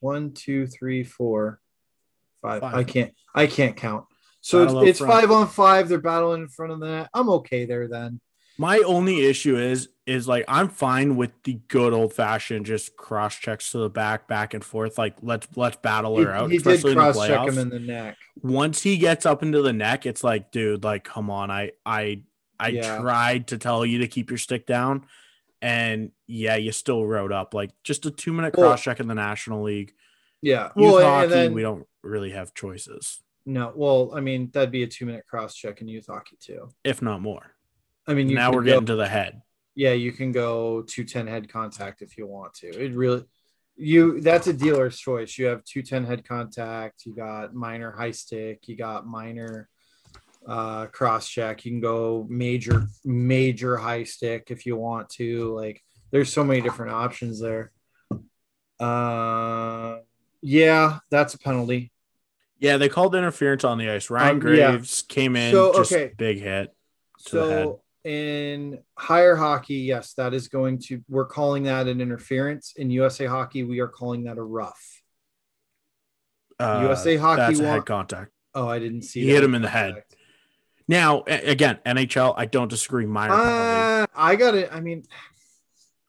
[0.00, 1.60] One, two, three, four,
[2.40, 2.60] Five.
[2.62, 2.74] Five.
[2.74, 3.12] I can't.
[3.34, 4.06] I can't count.
[4.40, 5.88] So Battle it's, it's five on five.
[5.88, 7.10] They're battling in front of the net.
[7.12, 8.20] I'm okay there then.
[8.56, 13.36] My only issue is is like I'm fine with the good old fashioned just cross
[13.36, 14.96] checks to the back, back and forth.
[14.98, 17.48] Like let's let's battle He, her out, he did especially in the cross check playoffs.
[17.48, 18.16] him in the neck.
[18.42, 21.50] Once he gets up into the neck, it's like, dude, like come on.
[21.50, 22.22] I I
[22.60, 22.98] I Yeah.
[22.98, 25.06] tried to tell you to keep your stick down,
[25.62, 27.54] and yeah, you still rode up.
[27.54, 29.92] Like just a two minute cross check in the National League.
[30.42, 30.66] Yeah.
[30.76, 33.72] Youth Well, hockey, then we don't really have choices, no.
[33.74, 36.68] Well, I mean that'd be a two minute cross check in youth hockey too.
[36.84, 37.54] if not more.
[38.06, 39.42] I mean, you now we're go- getting to the head.
[39.74, 42.68] yeah, you can go two ten head contact if you want to.
[42.68, 43.24] It really
[43.80, 45.38] you that's a dealer's choice.
[45.38, 49.68] You have two ten head contact, you got minor high stick, you got minor
[50.48, 51.64] uh cross check.
[51.64, 55.54] You can go major major high stick if you want to.
[55.54, 57.70] Like there's so many different options there.
[58.80, 59.98] Uh
[60.40, 61.92] yeah, that's a penalty.
[62.60, 64.10] Yeah, they called interference on the ice.
[64.10, 64.70] Ryan Um, yeah.
[64.70, 66.12] Graves came in, So, just okay.
[66.16, 66.74] big hit.
[67.26, 67.64] to the head.
[67.64, 72.72] So in higher hockey, yes, that is going to we're calling that an interference.
[72.76, 75.02] In USA hockey, we are calling that a rough.
[76.58, 78.32] Uh, USA hockey That's head contact.
[78.54, 79.20] Oh, I didn't see.
[79.20, 80.02] He hit him in the head.
[80.88, 83.04] Now, again, NHL, I don't disagree.
[83.04, 83.34] Minor.
[83.34, 84.70] Uh, I got it.
[84.72, 85.04] I mean,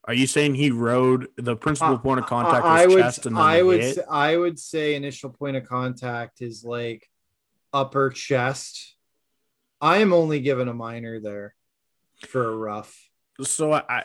[0.06, 2.98] Are you saying he rode the principal uh, point of contact I, would.
[3.00, 3.82] chest and I would.
[3.82, 3.96] hit?
[3.96, 7.08] Say, I would say initial point of contact is like
[7.74, 8.96] upper chest.
[9.82, 11.56] I am only given a minor there
[12.28, 12.98] for a rough.
[13.44, 14.04] So I,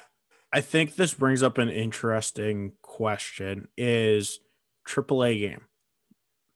[0.52, 4.40] I think this brings up an interesting question: Is
[4.88, 5.62] AAA game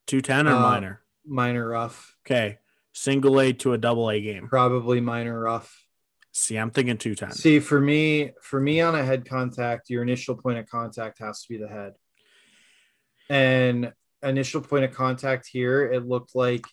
[0.06, 1.00] two ten or Uh, minor?
[1.26, 2.16] Minor rough.
[2.26, 2.58] Okay,
[2.98, 4.48] single A to a double A game.
[4.48, 5.84] Probably minor rough.
[6.32, 7.40] See, I'm thinking two times.
[7.42, 11.42] See, for me, for me on a head contact, your initial point of contact has
[11.42, 11.94] to be the head.
[13.28, 16.64] And initial point of contact here, it looked like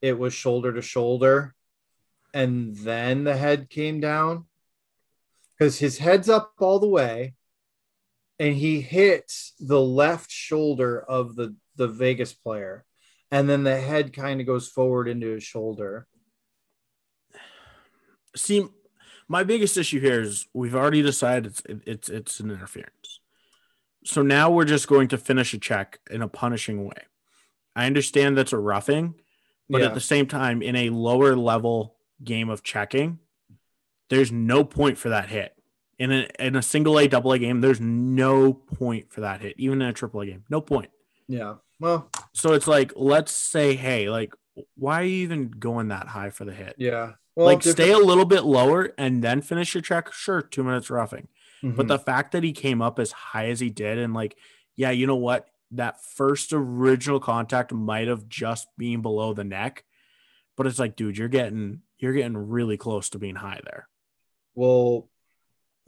[0.00, 1.54] it was shoulder to shoulder,
[2.32, 4.46] and then the head came down
[5.58, 7.34] because his head's up all the way,
[8.38, 12.84] and he hits the left shoulder of the the Vegas player,
[13.30, 16.06] and then the head kind of goes forward into his shoulder.
[18.36, 18.66] See,
[19.28, 23.20] my biggest issue here is we've already decided it's it's it's an interference.
[24.04, 27.04] So now we're just going to finish a check in a punishing way.
[27.76, 29.14] I understand that's a roughing,
[29.68, 29.88] but Yeah.
[29.88, 33.18] at the same time, in a lower level game of checking,
[34.08, 35.54] there's no point for that hit.
[35.98, 39.54] In a in a single A double A game, there's no point for that hit,
[39.58, 40.44] even in a triple A game.
[40.48, 40.90] No point.
[41.28, 41.56] Yeah.
[41.80, 44.32] Well, So it's like, let's say, hey, like,
[44.76, 46.76] why are you even going that high for the hit?
[46.78, 47.14] yeah.
[47.36, 50.12] Well, like different- stay a little bit lower and then finish your check.
[50.12, 51.28] Sure, two minutes roughing.
[51.62, 51.88] But Mhm.
[51.88, 54.36] the fact that he came up as high as he did, and like,
[54.76, 55.48] yeah, you know what?
[55.70, 59.84] That first original contact might have just been below the neck,
[60.56, 63.88] but it's like, dude, you're getting you're getting really close to being high there.
[64.54, 65.08] Well,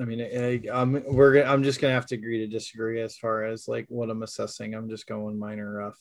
[0.03, 3.45] I mean, I, I'm we're I'm just gonna have to agree to disagree as far
[3.45, 4.75] as like what I'm assessing.
[4.75, 5.99] I'm just going minor rough,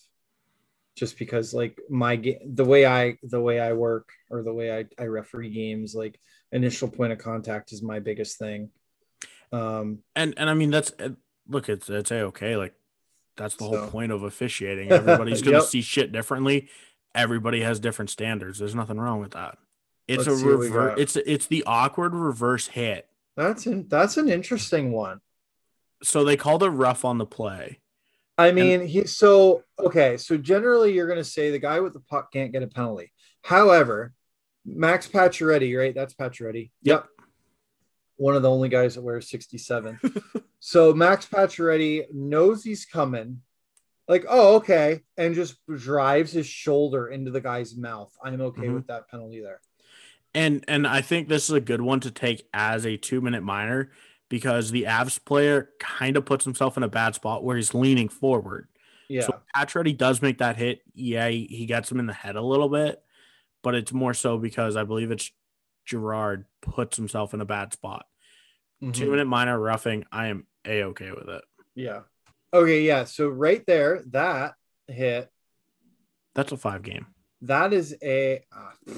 [0.96, 4.86] just because like my the way I the way I work or the way I
[5.00, 6.20] I referee games, like
[6.52, 8.70] initial point of contact is my biggest thing.
[9.52, 11.10] Um, And and I mean that's uh,
[11.48, 12.56] look, it's it's a okay.
[12.58, 12.74] Like
[13.38, 14.92] that's the whole point of officiating.
[14.92, 15.66] Everybody's gonna Yep.
[15.66, 16.70] see shit differently.
[17.14, 18.58] Everybody has different standards.
[18.58, 19.58] There's nothing wrong with that.
[20.08, 21.00] It's Let's a see what we reverse.
[21.00, 23.08] It's it's the awkward reverse hit.
[23.36, 25.20] That's an that's an interesting one.
[26.04, 27.80] So they called a rough on the play.
[28.38, 30.18] I mean, he's so okay.
[30.18, 33.12] So generally, you're going to say the guy with the puck can't get a penalty.
[33.44, 34.14] However,
[34.66, 35.94] Max Pacioretty, right?
[35.94, 36.72] That's Pacioretty.
[36.84, 37.06] Yep.
[38.18, 40.00] One of the only guys that wears 67.
[40.60, 43.42] so Max Pacioretty knows he's coming,
[44.08, 48.12] like, oh, okay, and just drives his shoulder into the guy's mouth.
[48.24, 48.76] I'm okay Mhm.
[48.76, 49.62] with that penalty there.
[50.34, 53.44] And and I think this is a good one to take as a two minute
[53.44, 53.92] minor
[54.30, 58.08] because the Avs player kind of puts himself in a bad spot where he's leaning
[58.08, 58.68] forward.
[59.10, 59.24] Yeah.
[59.24, 60.82] So Pacioretty does make that hit.
[60.94, 63.04] Yeah, he, he gets him in the head a little bit,
[63.62, 65.32] but it's more so because I believe it's
[65.86, 68.06] Girard puts himself in a bad spot.
[68.82, 68.94] Mhm.
[68.94, 71.44] Two minute minor roughing, I am a okay with it.
[71.76, 72.02] Yeah.
[72.54, 72.84] Okay.
[72.84, 73.04] Yeah.
[73.04, 74.54] So right there, that
[74.88, 75.30] hit
[76.36, 77.08] That's a five game.
[77.42, 78.94] that is a uh,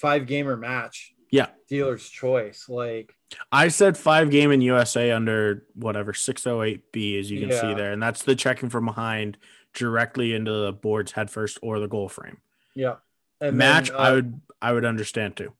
[0.00, 1.48] five gamer match Yeah.
[1.68, 3.14] dealer's choice like
[3.52, 7.92] I said five game in USA under whatever 608B as you can see there.
[7.92, 9.36] And that's the checking from behind
[9.74, 12.38] directly into the board's head first or the goal frame.
[12.74, 12.96] yeah
[13.40, 15.52] and Match, then, I uh, would I would understand too.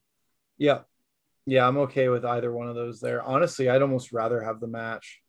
[0.57, 0.81] yeah
[1.47, 4.67] yeah i'm okay with either one of those there honestly i'd almost rather have the
[4.67, 5.21] match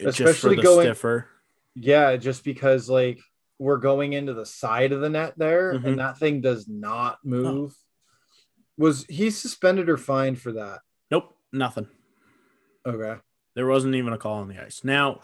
[0.00, 1.28] Just for especially the going- stiffer.
[1.74, 3.18] yeah just because like
[3.58, 5.84] we're going into the side of the net there, Mhm.
[5.84, 7.74] and that thing does not move.
[8.78, 10.80] Was he suspended or fined for that?
[11.10, 11.88] Nope, nothing.
[12.86, 13.20] Okay.
[13.54, 14.82] There wasn't even a call on the ice.
[14.84, 15.20] Now,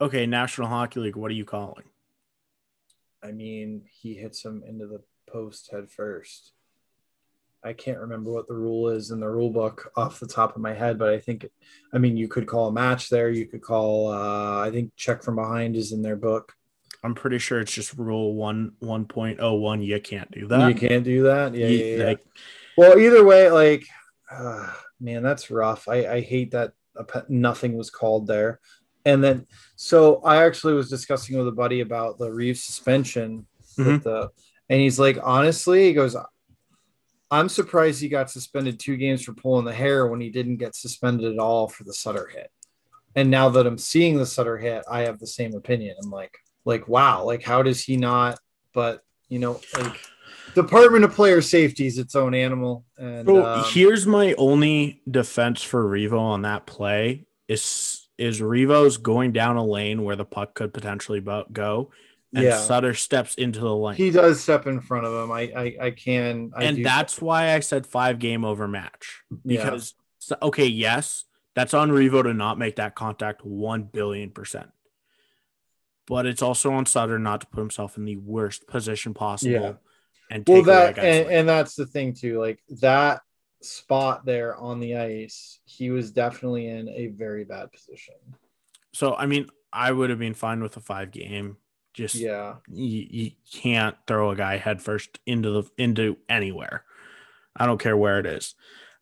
[0.00, 1.84] okay, National Hockey League, what are you calling?
[3.22, 6.52] I mean, he hits him into the post head first.
[7.64, 10.60] I can't remember what the rule is in the rule book off the top of
[10.62, 11.46] my head, but I think,
[11.94, 13.30] I mean, you could call a match there.
[13.30, 16.54] You could call, uh, I think, check from behind is in their book.
[17.02, 19.82] I'm pretty sure it's just rule one one point oh one.
[19.82, 20.68] You can't do that.
[20.68, 21.54] you can't do that.
[21.54, 22.04] Yeah, You- yeah, yeah.
[22.04, 22.24] like,
[22.76, 23.86] Well, either way, like,
[24.30, 25.88] uh, man, that's rough.
[25.88, 26.72] I, I hate that
[27.28, 28.60] nothing was called there.
[29.04, 29.46] And then,
[29.76, 33.46] so I actually was discussing with a buddy about the Reaves suspension.
[33.76, 33.86] Mhm.
[33.86, 34.30] With the,
[34.68, 36.16] and he's like, honestly, he goes,
[37.30, 40.76] I'm surprised he got suspended two games for pulling the hair when he didn't get
[40.76, 42.50] suspended at all for the Sutter hit.
[43.16, 45.96] And now that I'm seeing the Sutter hit, I have the same opinion.
[46.02, 48.38] I'm like, like, wow, like, how does he not?
[48.72, 50.00] But you know, like,
[50.54, 52.84] Department of Player Safety is its own animal.
[52.96, 58.96] And So um, here's my only defense for Revo on that play is is Revo's
[58.96, 61.20] going down a lane where the puck could potentially
[61.52, 61.90] go,
[62.34, 62.58] and Yeah.
[62.58, 65.32] Sutter steps into the lane, he does step in front of him.
[65.32, 69.94] I, I, I can, I and that's why I said five game over match because
[70.20, 71.24] so- okay, yes,
[71.54, 74.70] that's on Revo to not make that contact one billion percent,
[76.06, 79.52] but it's also on Sutter not to put himself in the worst position possible.
[79.52, 79.72] Yeah.
[80.34, 83.22] And well that and, and that's the thing too like that
[83.62, 88.16] spot there on the ice he was definitely in a very bad position
[88.94, 91.58] so I mean, I would have been fine with a five game.
[91.92, 96.84] Just yeah you, you can't throw a guy headfirst into the into anywhere.
[97.56, 98.54] I don't care where it is.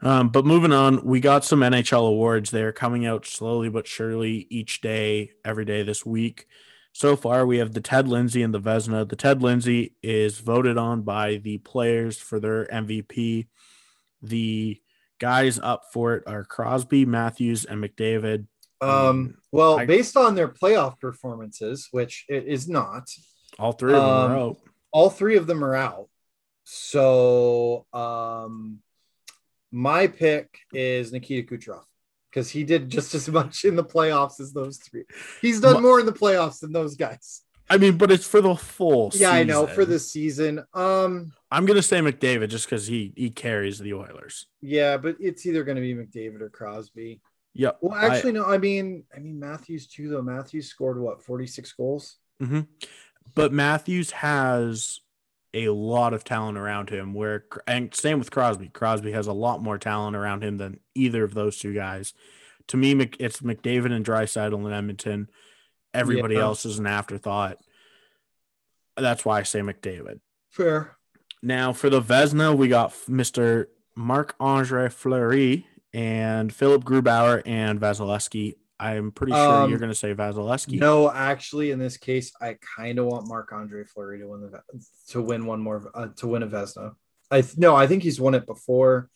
[0.03, 2.51] Um, but moving on, we got some NHL awards.
[2.51, 6.49] They're coming out slowly but surely each day, every day this week.
[6.93, 9.09] So far, we have the Ted Lindsay and the Vezina.
[9.09, 13.47] The Ted Lindsay is voted on by the players for their MVP.
[14.21, 14.81] The
[15.19, 18.47] guys up for it are Crosby, Matthews, and McDavid.
[18.81, 23.09] um well I- based on their playoff performances which it is not
[23.59, 24.57] All three of them Um, are out.
[24.91, 26.09] all three of them are out
[26.65, 28.81] so um
[29.71, 31.85] my pick is nikita kucherov
[32.33, 35.05] because he did just as much in the playoffs as those three
[35.41, 38.55] he's done more in the playoffs than those guys I mean, but it's for the
[38.55, 39.13] full.
[39.15, 43.29] yeah i know for the season um I'm gonna say McDavid just because he he
[43.29, 44.47] carries the Oilers.
[44.63, 47.21] Yeah, but it's either going to be McDavid or Crosby.
[47.53, 47.73] Yeah.
[47.83, 48.47] Well, actually, no.
[48.47, 50.09] I mean, I mean Matthews too.
[50.09, 52.17] Though Matthews scored what forty six goals.
[52.41, 52.61] hmm
[53.35, 55.01] but Matthews has
[55.55, 57.15] a lot of talent around him.
[57.15, 58.69] Where and same with Crosby.
[58.69, 62.15] Crosby has a lot more talent around him than either of those two guys.
[62.69, 65.29] To me, it's McDavid and Draisaitl in Edmonton.
[65.93, 66.43] Everybody Yeah.
[66.43, 67.59] else is an afterthought.
[68.97, 70.21] That's why I say McDavid.
[70.51, 70.97] Fair.
[71.43, 73.67] Now for the Vezina, we got Mr.
[73.97, 78.55] Marc Andre Fleury and Philip Grubauer and Vasilevskiy.
[78.83, 80.81] I'm pretty sure Um, you're going to say Vasilevskiy.
[80.81, 84.61] No, actually, in this case, I kind of want Marc Andre Fleury to win the
[85.11, 86.95] to win one more uh, to win a Vezina.
[87.31, 89.09] I th- no, I think he's won it before,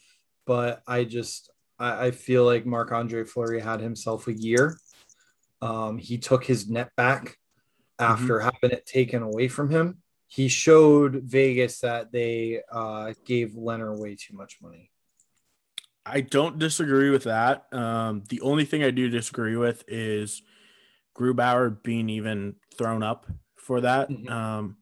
[0.47, 1.51] but I just
[1.81, 4.79] I, I feel like Marc Andre Fleury had himself a year.
[5.61, 7.37] Um, he took his net back
[7.99, 9.99] after having it taken away from him.
[10.29, 14.91] He showed Vegas that they uh, gave Lehner way too much money.
[16.07, 17.67] I don't disagree with that.
[17.73, 20.43] Um, the only thing I do disagree with is
[21.17, 23.27] Grubauer being even thrown up
[23.57, 24.09] for that.
[24.09, 24.31] Mhm.
[24.31, 24.77] Um,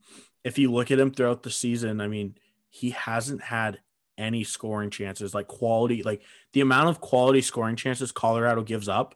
[0.44, 2.36] if you look at him throughout the season, I mean,
[2.68, 3.80] he hasn't had
[4.18, 6.22] any scoring chances, like quality, like
[6.52, 9.14] the amount of quality scoring chances Colorado gives up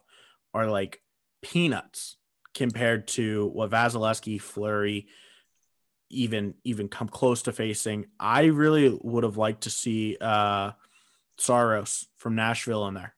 [0.53, 1.01] are like
[1.41, 2.17] peanuts
[2.55, 5.07] compared to what Vasilevskiy, Fleury,
[6.09, 8.07] even even come close to facing.
[8.19, 10.71] I really would have liked to see uh
[11.39, 13.15] Saros from Nashville in there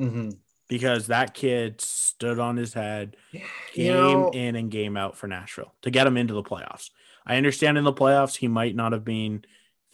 [0.00, 0.30] Mm-hmm.
[0.68, 3.40] because that kid stood on his head You
[3.74, 6.90] game know, in and game out for Nashville to get him into the playoffs.
[7.24, 9.44] I understand in the playoffs he might not have been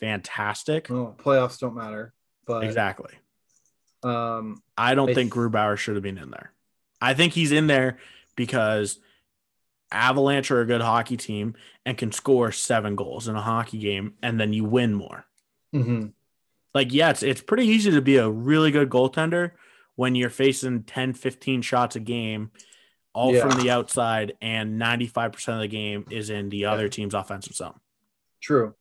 [0.01, 0.87] fantastic.
[0.89, 2.15] well, playoffs don't matter,
[2.47, 3.13] but Exactly.
[4.03, 6.53] um, I don't I think th- Grubauer should have been in there.
[7.01, 7.99] I think he's in there
[8.37, 8.99] because
[9.93, 11.55] Avalanche are a good hockey team
[11.85, 15.27] and can score seven goals in a hockey game and then you win more.
[15.75, 16.13] mhm.
[16.75, 19.53] Like, yeah, it's, it's pretty easy to be a really good goaltender
[19.97, 22.51] when you're facing 10, 15 shots a game,
[23.13, 23.49] all Yeah.
[23.49, 27.79] from the outside, and 95% of the game is in the other team's offensive zone.
[28.41, 28.75] true.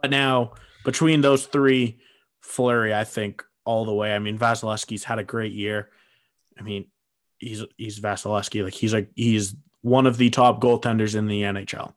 [0.00, 0.54] But now,
[0.84, 1.98] between those three,
[2.40, 4.14] Fleury, I think all the way.
[4.14, 5.90] I mean, Vasilevskiy's had a great year.
[6.58, 6.86] I mean,
[7.38, 8.64] he's he's Vasilevsky.
[8.64, 11.94] Like he's like he's one of the top goaltenders in the NHL.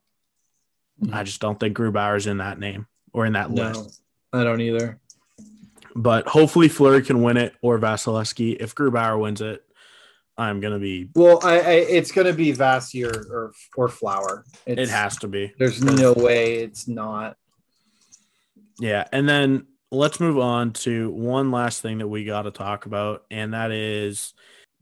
[0.99, 1.13] Hmm.
[1.13, 4.01] I just don't think Grubauer's in that name or in that list.
[4.33, 4.99] No, I don't either.
[5.95, 8.57] But hopefully Fleury can win it or Vasilevskiy.
[8.59, 9.63] If Grubauer wins it,
[10.37, 11.09] I'm gonna be.
[11.13, 14.45] Well, I, I it's gonna be Vasi or or, or Flower.
[14.65, 15.53] It's, It has to be.
[15.57, 17.37] There's no way it's not.
[18.79, 22.85] Yeah, and then let's move on to one last thing that we got to talk
[22.85, 24.33] about, and that is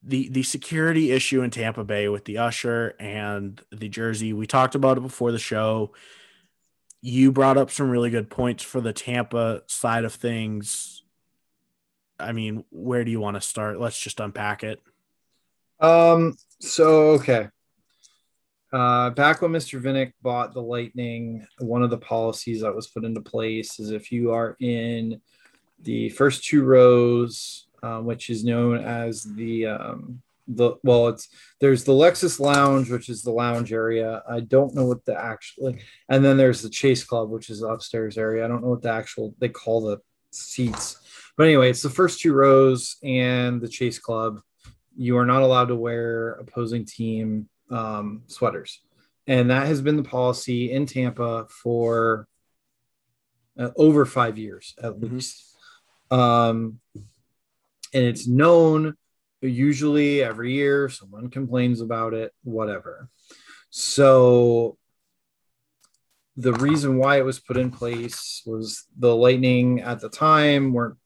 [0.03, 4.31] the the security issue in Tampa Bay with the usher and the jersey.
[4.33, 5.91] We talked about it before the show.
[7.01, 10.98] You brought up some really good points for the Tampa side of things.
[12.19, 13.79] I mean, where do you want to start?
[13.79, 14.81] Let's just unpack it.
[15.79, 16.37] Um.
[16.59, 17.49] So okay.
[18.71, 19.81] Uh, back when Mr.
[19.81, 24.11] Vinik bought the Lightning, one of the policies that was put into place is if
[24.11, 25.19] you are in
[25.81, 31.83] the first two rows, uh, which is known as the um, the well, it's there's
[31.83, 34.21] the Lexus Lounge, which is the lounge area.
[34.29, 37.67] I don't know what the actually, and then there's the Chase Club, which is the
[37.67, 38.45] upstairs area.
[38.45, 39.99] I don't know what the actual they call the
[40.31, 40.97] seats,
[41.39, 44.41] but anyway, it's the first two rows and the Chase Club.
[44.97, 48.81] You are not allowed to wear opposing team um, sweaters,
[49.25, 52.27] and that has been the policy in Tampa for
[53.57, 55.13] uh, over five years at Mhm.
[55.13, 55.55] least.
[56.11, 56.81] Um,
[57.93, 58.97] and it's known
[59.41, 63.07] usually every year someone complains about it, whatever.
[63.69, 64.77] So
[66.35, 70.97] the reason why it was put in place was the Lightning at the time weren't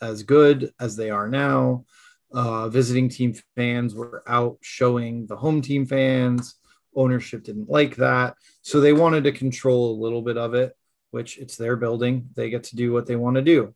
[0.00, 1.84] as good as they are now.
[2.32, 6.56] Uh, visiting team fans were out showing the home team fans.
[6.94, 8.36] Ownership didn't like that.
[8.62, 10.74] So they wanted to control a little bit of it,
[11.10, 12.28] which it's their building.
[12.34, 13.74] They get to do what they want to do.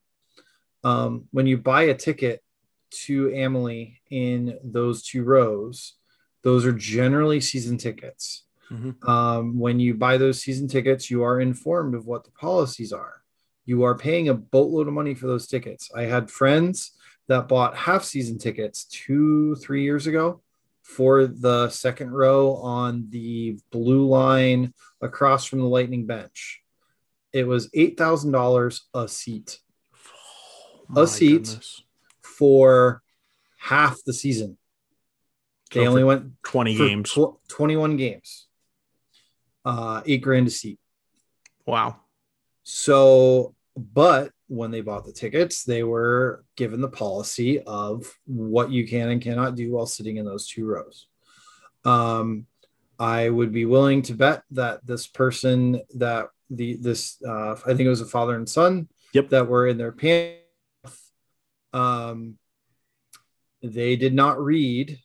[0.82, 2.42] Um, when you buy a ticket
[2.90, 5.94] to Amalie in those two rows,
[6.42, 8.44] those are generally season tickets.
[8.70, 9.06] Mhm.
[9.06, 13.19] Um, when you buy those season tickets, you are informed of what the policies are.
[13.70, 15.92] You are paying a boatload of money for those tickets.
[15.94, 16.90] I had friends
[17.28, 20.42] that bought half season tickets two, three years ago
[20.82, 26.62] for the second row on the blue line across from the Lightning bench.
[27.32, 29.60] It was $8,000 a seat
[30.88, 31.44] My seat.
[31.44, 31.84] goodness.
[32.22, 33.02] for
[33.56, 34.58] half the season.
[35.72, 37.12] They So only went 20 games.
[37.12, 38.48] tw- 21 games,
[39.64, 40.80] uh, eight grand a seat.
[41.66, 42.00] Wow.
[42.64, 48.86] So, but when they bought the tickets, they were given the policy of what you
[48.86, 51.06] can and cannot do while sitting in those two rows.
[51.84, 52.46] Um,
[52.98, 57.80] I would be willing to bet that this person that the this uh, I think
[57.80, 59.30] it was a father and son Yep.
[59.30, 60.40] that were in their pants.
[61.72, 62.36] Um,
[63.62, 64.98] they did not read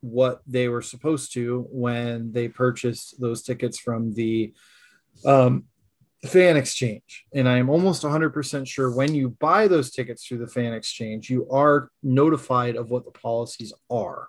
[0.00, 4.54] what they were supposed to when they purchased those tickets from the
[5.24, 5.64] um,
[6.28, 7.24] fan exchange.
[7.34, 11.30] And I am almost 100% sure when you buy those tickets through the fan exchange,
[11.30, 14.28] you are notified of what the policies are.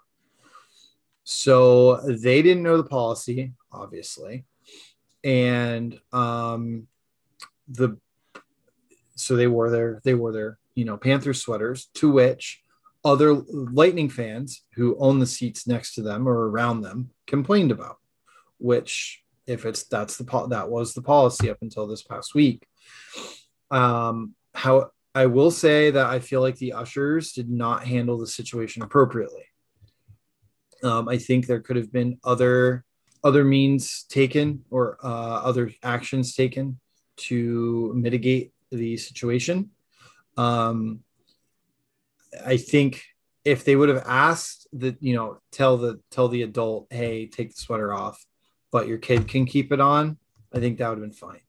[1.23, 4.45] So they didn't know the policy, obviously.
[5.23, 6.87] And um,
[7.67, 7.97] the
[9.15, 12.63] so they wore their they wore their you know Panther sweaters, to which
[13.03, 17.97] other Lightning fans who own the seats next to them or around them complained about.
[18.57, 22.65] Which, if it's that's the that was the policy up until this past week.
[23.69, 28.27] Um, how I will say that I feel like the ushers did not handle the
[28.27, 29.45] situation appropriately.
[30.83, 32.85] Um, I think there could have been other
[33.23, 36.79] other means taken or uh, other actions taken
[37.15, 39.69] to mitigate the situation.
[40.37, 41.01] Um,
[42.45, 43.03] I think
[43.43, 47.49] if they would have asked that, you know, tell the tell the adult, hey, take
[47.49, 48.23] the sweater off,
[48.71, 50.17] but your kid can keep it on,
[50.53, 51.41] I think that would have been fine.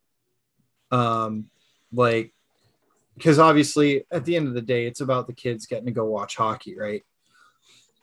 [0.91, 1.47] Um,
[1.93, 2.33] like
[3.17, 6.05] because obviously at the end of the day, it's about the kids getting to go
[6.05, 7.03] watch hockey, right?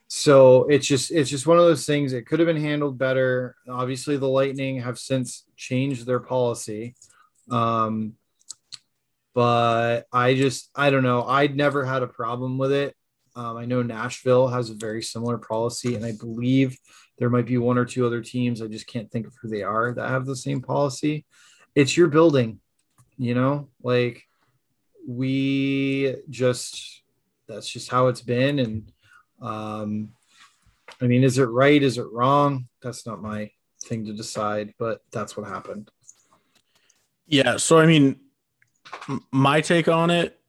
[0.08, 2.14] So it's just it's just one of those things.
[2.14, 3.56] It could have been handled better.
[3.70, 6.96] Obviously, the Lightning have since changed their policy.
[7.52, 8.14] Um,
[9.36, 11.24] but I just I don't know.
[11.24, 12.96] I'd never had a problem with it.
[13.36, 16.78] Um, I know Nashville has a very similar policy, and I believe
[17.20, 18.62] there might be one or two other teams.
[18.62, 21.26] I just can't think of who they are that have the same policy.
[21.76, 22.60] It's your building,
[23.18, 24.24] you know, like
[25.08, 27.04] we just
[27.48, 28.60] that's just how it's been.
[28.60, 28.92] And
[29.42, 30.10] um,
[31.02, 31.82] I mean, is it right?
[31.82, 32.68] Is it wrong?
[32.82, 33.52] That's not my
[33.84, 35.92] thing to decide, but that's what happened.
[37.28, 37.58] Yeah.
[37.58, 38.20] So, I mean,
[39.32, 40.40] my take on it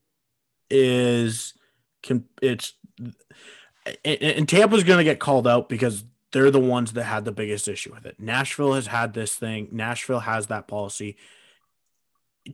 [0.71, 1.55] is
[2.41, 2.75] it's
[4.05, 7.33] and, and Tampa's going to get called out because they're the ones that had the
[7.33, 8.17] biggest issue with it.
[8.19, 9.69] Nashville has had this thing.
[9.73, 11.17] Nashville has that policy.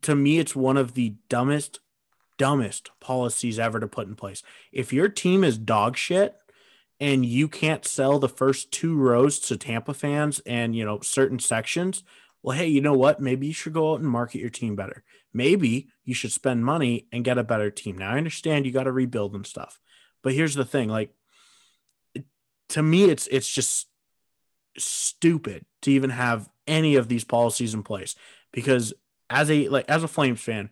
[0.03, 1.81] To me, it's one of the dumbest,
[2.39, 4.43] dumbest policies ever to put in place.
[4.73, 6.37] If your team is dog shit
[6.99, 11.39] and you can't sell the first two rows to Tampa fans and you know certain
[11.39, 12.03] sections,
[12.43, 13.21] well, hey, you know what?
[13.21, 15.05] Maybe you should go out and market your team better.
[15.35, 17.99] Maybe you should spend money and get a better team.
[17.99, 19.81] Now I understand you got to rebuild and stuff.
[20.23, 21.13] But here's the thing, like
[22.71, 23.89] to me it's it's just
[24.79, 28.15] stupid to even have any of these policies in place
[28.53, 28.93] because
[29.31, 30.71] as a like as a Flames fan,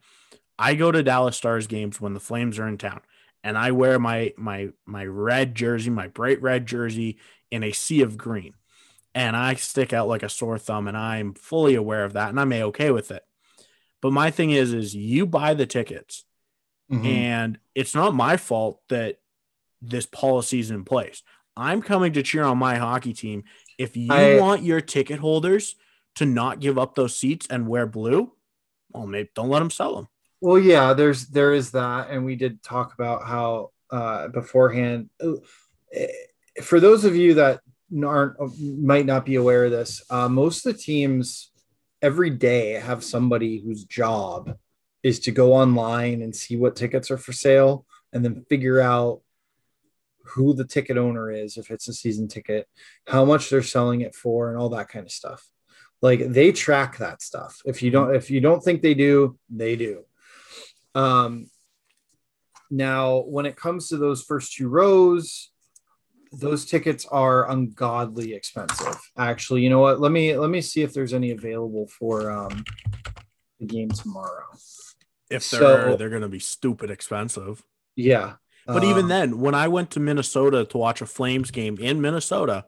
[0.59, 3.01] I go to Dallas Stars games when the Flames are in town
[3.43, 7.19] and I wear my my my red jersey, my bright red jersey
[7.51, 8.55] in a sea of green.
[9.17, 12.41] And I stick out like a sore thumb and I'm fully aware of that and
[12.41, 13.25] I'm a okay with it.
[14.01, 16.25] But my thing is is you buy the tickets
[16.91, 17.07] mm-hmm.
[17.07, 19.21] and it's not my fault that
[19.81, 21.23] this policy is in place.
[21.57, 23.45] I'm coming to cheer on my hockey team.
[23.79, 25.77] If you I, want your ticket holders
[26.17, 28.33] to not give up those seats and wear blue,
[28.93, 30.09] well, maybe don't let them sell them.
[30.41, 35.11] Well, yeah, there's there is that, and we did talk about how uh, beforehand.
[35.23, 35.35] Uh,
[36.63, 37.61] for those of you that
[38.05, 41.51] aren't might not be aware of this, uh, most of the teams
[42.03, 44.57] every day have somebody whose job
[45.03, 49.23] is to go online and see what tickets are for sale, and then figure out
[50.25, 52.68] who the ticket owner is if it's a season ticket,
[53.07, 55.47] how much they're selling it for, and all that kind of stuff.
[56.03, 57.62] Like they track that stuff.
[57.64, 60.05] If you don't, if you don't think they do, they do.
[60.95, 61.47] Um,
[62.70, 65.51] now, when it comes to those first two rows,
[66.33, 68.99] those tickets are ungodly expensive.
[69.16, 70.01] Actually, you know what?
[70.01, 72.64] Let me let me see if there's any available for um,
[73.61, 74.47] the game tomorrow.
[75.31, 77.62] If there so, are, they're going to be stupid expensive.
[77.97, 78.35] Yeah,
[78.67, 82.01] but uh, even then, when I went to Minnesota to watch a Flames game in
[82.01, 82.67] Minnesota,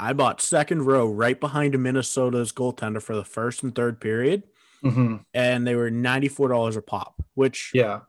[0.00, 4.44] I bought second row right behind Minnesota's goaltender for the first and third period,
[4.82, 5.16] mm-hmm.
[5.34, 8.00] and they were ninety four dollars a pop, which yeah,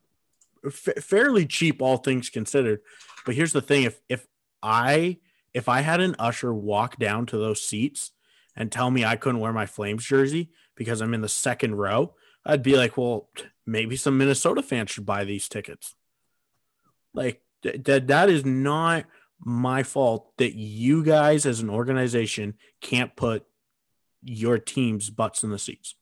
[0.65, 2.81] f- fairly cheap all things considered.
[3.25, 4.27] But here's the thing: if if
[4.61, 5.17] I
[5.53, 8.11] if I had an usher walk down to those seats
[8.55, 12.13] and tell me I couldn't wear my Flames jersey because I'm in the second row,
[12.45, 13.29] I'd be like, well,
[13.65, 15.95] maybe some Minnesota fans should buy these tickets.
[17.13, 19.05] Like that that is not
[19.39, 23.45] my fault that you guys as an organization can't put
[24.23, 25.95] your team's butts in the seats.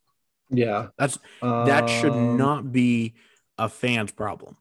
[0.50, 0.88] Yeah.
[0.98, 3.16] That's that should um, not be
[3.58, 4.58] a fan's problem.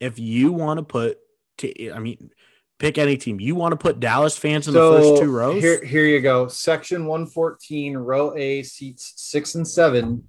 [0.00, 1.18] If you want to put
[1.58, 2.30] t- I mean
[2.78, 3.38] pick any team.
[3.38, 5.62] You want to put Dallas fans in so the first two rows?
[5.62, 6.48] Here here you go.
[6.48, 10.24] Section 114, row A seats 6 and 7,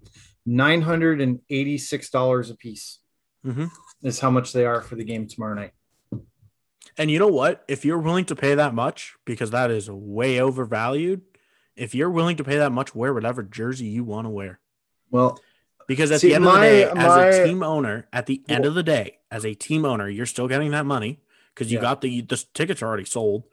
[0.48, 3.00] $986 a piece.
[3.46, 3.66] Mm-hmm
[4.04, 5.72] is how much they are for the game tomorrow night.
[6.98, 7.64] And you know what?
[7.68, 11.22] If you're willing to pay that much, because that is way overvalued,
[11.76, 14.60] if you're willing to pay that much, wear whatever jersey you want to wear.
[15.10, 15.40] Well,
[15.88, 18.26] because at see, the end my, of the day, my, as a team owner, at
[18.26, 21.20] the end of the day, as a team owner, you're still getting that money
[21.54, 21.82] because you yeah.
[21.82, 23.44] got the the tickets are already sold,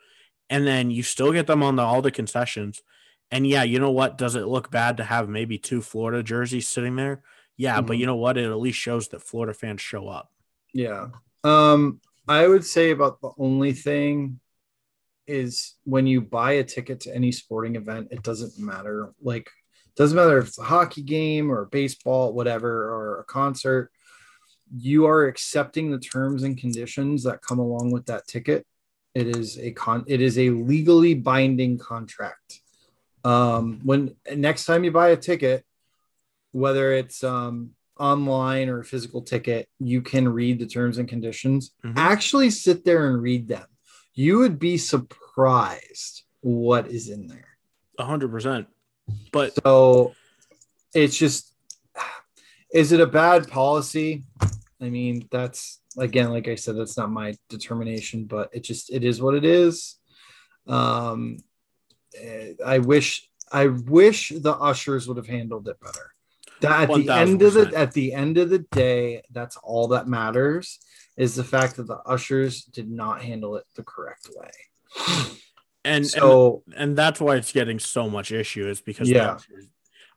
[0.51, 2.83] and then you still get them on the all the concessions.
[3.31, 4.19] And yeah, you know what?
[4.19, 7.23] Does it look bad to have maybe two Florida jerseys sitting there?
[7.57, 7.87] Yeah, mm-hmm.
[7.87, 8.39] but you know what?
[8.39, 10.33] It at least shows that Florida fans show up.
[10.79, 11.09] Yeah.
[11.43, 14.39] Um, I would say about the only thing
[15.27, 19.13] is when you buy a ticket to any sporting event, it doesn't matter.
[19.21, 19.51] Like,
[19.87, 23.91] it doesn't matter if it's a hockey game or baseball, whatever, or a concert.
[24.73, 28.65] You are accepting the terms and conditions that come along with that ticket.
[29.17, 30.05] It is a con.
[30.07, 32.61] It is a legally binding contract.
[33.25, 35.65] Um, when next time you buy a ticket,
[36.53, 41.73] whether it's um, online or a physical ticket, you can read the terms and conditions.
[41.85, 41.99] Mm-hmm.
[41.99, 43.67] Actually, sit there and read them.
[44.15, 47.57] You would be surprised what is in there.
[47.99, 48.67] A hundred percent.
[49.33, 50.15] But so
[50.95, 51.55] it's just,
[52.73, 54.25] is it a bad policy?
[54.81, 59.05] I mean, that's again, like I said, that's not my determination, but it just it
[59.05, 59.97] is what it is.
[60.67, 61.39] Um,
[62.65, 66.13] I wish I wish the ushers would have handled it better.
[66.61, 69.89] That at 1, the end of the at the end of the day, that's all
[69.89, 70.79] that matters
[71.17, 74.51] is the fact that the ushers did not handle it the correct way.
[75.85, 79.33] And so and, and that's why it's getting so much issue is because yeah.
[79.33, 79.67] Ushers,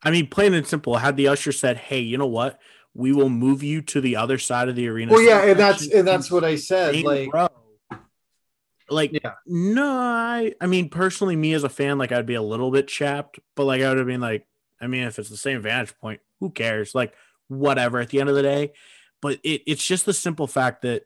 [0.03, 2.59] I mean, plain and simple, had the usher said, "Hey, you know what?
[2.93, 5.87] We will move you to the other side of the arena." Well, yeah, and that's
[5.91, 6.95] and that's what I said.
[7.03, 7.47] Like, row.
[8.89, 9.33] like, yeah.
[9.45, 12.87] no, I, I mean, personally, me as a fan, like, I'd be a little bit
[12.87, 14.47] chapped, but like, I would have been like,
[14.81, 16.93] I mean, if it's the same vantage point, who cares?
[16.93, 17.13] Like,
[17.47, 18.73] whatever at the end of the day.
[19.21, 21.03] But it, it's just the simple fact that,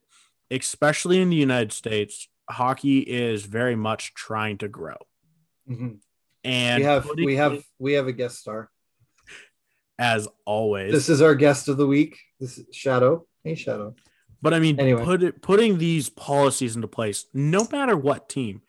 [0.50, 4.96] especially in the United States, hockey is very much trying to grow.
[5.70, 6.00] Mhm.
[6.44, 8.70] And We have we have we have a guest star.
[10.00, 10.92] as always.
[10.94, 12.18] This is our guest of the week.
[12.40, 13.26] This is Shadow.
[13.44, 13.96] Hey Shadow.
[14.42, 15.04] But I mean, Anyway.
[15.04, 18.62] put it, putting these policies into place, no matter what team,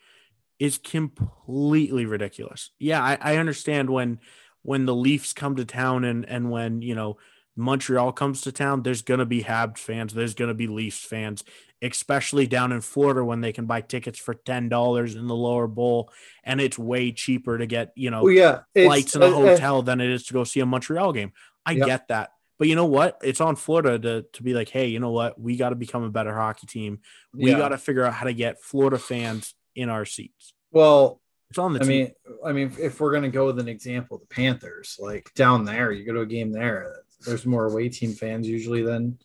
[0.58, 2.70] is completely ridiculous.
[2.78, 4.20] Yeah, I, I understand when
[4.66, 7.16] when the Leafs come to town and and when you know
[7.54, 11.44] Montreal comes to town, there's gonna be Habs fans, there's gonna be Leafs fans,
[11.80, 15.68] especially down in Florida when they can buy tickets for ten dollars in the lower
[15.68, 16.10] bowl,
[16.42, 19.32] and it's way cheaper to get you know Oh yeah, flights in a uh, uh,
[19.34, 21.32] hotel than it is to go see a Montreal game.
[21.64, 21.86] I Yep.
[21.86, 22.30] get that.
[22.58, 23.18] But you know what?
[23.22, 25.38] It's on Florida to, to be like, hey, you know what?
[25.38, 27.00] We got to become a better hockey team.
[27.34, 27.58] We yeah.
[27.58, 30.54] got to figure out how to get Florida fans in our seats.
[30.70, 31.88] Well, It's on the I team.
[31.88, 32.12] mean,
[32.44, 36.04] I mean, if we're gonna go with an example, the Panthers, like down there, you
[36.04, 36.96] go to a game there.
[37.24, 39.18] There's more away team fans usually than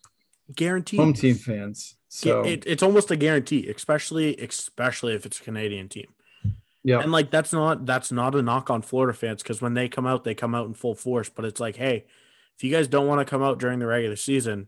[0.56, 1.00] guaranteed.
[1.00, 1.96] home team fans.
[2.10, 6.08] So it, it's almost a guarantee, especially especially if it's a Canadian team.
[6.84, 9.90] yeah, And like that's not that's not a knock on Florida fans because when they
[9.90, 11.30] come out, they come out in full force.
[11.30, 12.06] But it's like, hey,
[12.58, 14.68] if you guys don't want to come out during the regular season,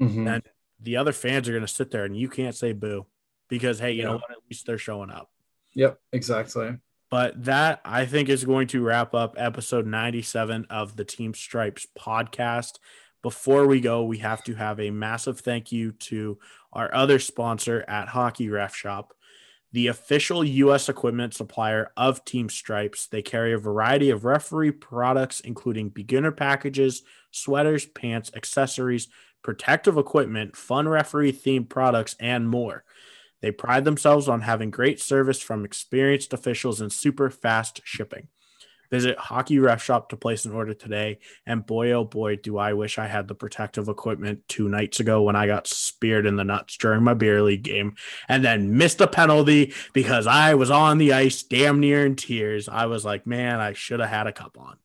[0.00, 0.28] Mhm.
[0.34, 0.42] and
[0.80, 3.06] the other fans are going to sit there and you can't say boo
[3.48, 4.30] because hey, you know what?
[4.30, 5.30] At least they're showing up.
[5.74, 6.76] yep, exactly.
[7.10, 11.86] But that I think is going to wrap up episode 97 of the Team Stripes
[11.98, 12.78] podcast.
[13.22, 16.38] Before we go, we have to have a massive thank you to
[16.72, 19.14] our other sponsor at Hockey Ref Shop,
[19.72, 20.88] the official U.S.
[20.88, 23.06] equipment supplier of Team Stripes.
[23.06, 29.08] They carry a variety of referee products, including beginner packages, sweaters, pants, accessories,
[29.42, 32.84] protective equipment, fun referee themed products, and more.
[33.42, 38.28] They pride themselves on having great service from experienced officials and super fast shipping.
[38.90, 41.18] Visit Hockey Ref Shop to place an order today.
[41.44, 45.22] And boy, oh boy, do I wish I had the protective equipment two nights ago
[45.22, 47.96] when I got speared in the nuts during my beer league game
[48.28, 52.68] and then missed a penalty because I was on the ice damn near in tears.
[52.68, 54.76] I was like, man, I should have had a cup on.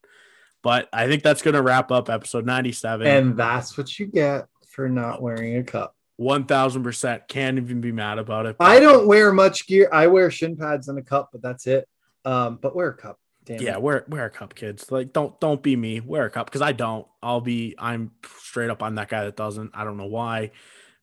[0.63, 3.05] But I think that's going to wrap up episode 97.
[3.07, 5.95] And that's what you get for not wearing a cup.
[6.21, 8.55] 1000% can't even be mad about it.
[8.59, 9.89] I don't wear much gear.
[9.91, 11.87] I wear shin pads and a cup, but that's it.
[12.25, 13.17] Um, but wear a cup.
[13.43, 13.81] Damn yeah it.
[13.81, 16.73] wear wear a cup kids like don't don't be me wear a cup because i
[16.73, 20.51] don't i'll be i'm straight up i'm that guy that doesn't i don't know why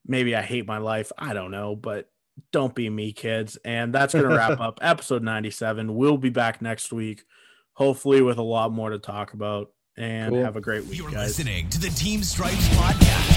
[0.07, 2.09] maybe i hate my life i don't know but
[2.53, 6.93] don't be me kids and that's gonna wrap up episode 97 we'll be back next
[6.93, 7.25] week
[7.73, 10.41] hopefully with a lot more to talk about and Cool.
[10.45, 13.28] have a great week You're guys listening to the Team Stripes podcast.